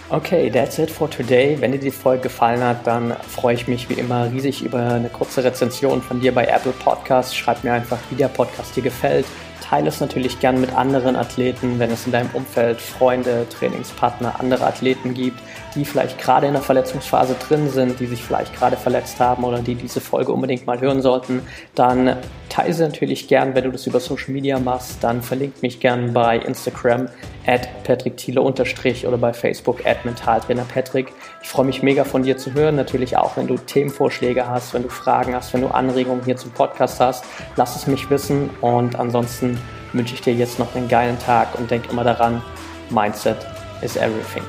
Okay, 0.10 0.50
that's 0.50 0.78
it 0.78 0.92
for 0.92 1.10
today. 1.10 1.56
Wenn 1.62 1.72
dir 1.72 1.80
die 1.80 1.90
Folge 1.90 2.24
gefallen 2.24 2.62
hat, 2.62 2.86
dann 2.86 3.16
freue 3.30 3.56
ich 3.56 3.70
mich 3.70 3.88
wie 3.88 3.94
immer 3.94 4.30
riesig 4.30 4.62
über 4.62 4.80
eine 4.80 5.08
kurze 5.08 5.42
Rezension 5.42 6.02
von 6.02 6.20
dir 6.20 6.34
bei 6.34 6.46
Apple 6.46 6.74
Podcasts. 6.74 7.34
Schreib 7.34 7.64
mir 7.64 7.72
einfach, 7.72 7.98
wie 8.10 8.16
der 8.16 8.28
Podcast 8.28 8.76
dir 8.76 8.84
gefällt. 8.84 9.26
Teile 9.62 9.88
es 9.88 10.02
natürlich 10.02 10.39
gern 10.39 10.60
mit 10.60 10.76
anderen 10.76 11.15
Athleten, 11.15 11.80
wenn 11.80 11.91
es 11.91 12.06
in 12.06 12.12
deinem 12.12 12.30
Umfeld 12.34 12.82
Freunde, 12.82 13.45
Trainingspartner, 13.50 14.39
andere 14.39 14.65
Athleten 14.65 15.13
gibt, 15.13 15.39
die 15.76 15.86
vielleicht 15.86 16.17
gerade 16.17 16.47
in 16.47 16.54
der 16.54 16.62
Verletzungsphase 16.62 17.36
drin 17.36 17.69
sind, 17.69 18.00
die 18.00 18.08
sich 18.08 18.21
vielleicht 18.21 18.54
gerade 18.56 18.76
verletzt 18.76 19.19
haben 19.19 19.43
oder 19.43 19.60
die 19.60 19.76
diese 19.76 20.02
Folge 20.02 20.34
unbedingt 20.34 20.65
mal 20.65 20.82
hören 20.82 21.02
sollten, 21.02 21.41
dann 21.76 22.17
teile 22.50 22.74
sie 22.74 22.84
natürlich 22.84 23.30
gern, 23.30 23.56
wenn 23.56 23.63
du 23.63 23.71
das 23.71 23.88
über 23.88 24.02
Social 24.02 24.34
Media 24.34 24.60
machst, 24.60 25.02
dann 25.02 25.21
verlinkt 25.21 25.62
mich 25.62 25.80
gern 25.80 26.12
bei 26.12 26.38
Instagram 26.38 27.08
at 27.47 27.69
Patrick 27.84 28.17
Thiele 28.17 28.41
unterstrich 28.41 29.08
oder 29.08 29.17
bei 29.17 29.34
Facebook 29.34 29.86
at 29.86 30.04
Mentaltrainer 30.04 30.65
Patrick. 30.65 31.13
Ich 31.41 31.50
freue 31.50 31.65
mich 31.65 31.82
mega 31.82 32.04
von 32.04 32.24
dir 32.24 32.38
zu 32.38 32.54
hören, 32.54 32.76
natürlich 32.76 33.15
auch, 33.15 33.38
wenn 33.38 33.47
du 33.47 33.56
Themenvorschläge 33.56 34.47
hast, 34.47 34.74
wenn 34.74 34.84
du 34.84 34.89
Fragen 34.89 35.34
hast, 35.34 35.54
wenn 35.54 35.62
du 35.62 35.67
Anregungen 35.67 36.26
hier 36.26 36.36
zum 36.36 36.52
Podcast 36.52 37.00
hast, 37.00 37.24
lass 37.56 37.76
es 37.76 37.88
mich 37.88 38.10
wissen 38.10 38.50
und 38.60 39.00
ansonsten 39.00 39.51
wünsche 39.94 40.14
ich 40.14 40.22
dir 40.22 40.34
jetzt 40.34 40.60
noch 40.60 40.76
einen 40.76 40.88
geilen 40.88 41.20
Tag 41.20 41.58
und 41.58 41.70
denk 41.70 41.90
immer 41.92 42.04
daran, 42.04 42.42
Mindset 42.90 43.38
is 43.82 43.96
everything. 43.96 44.44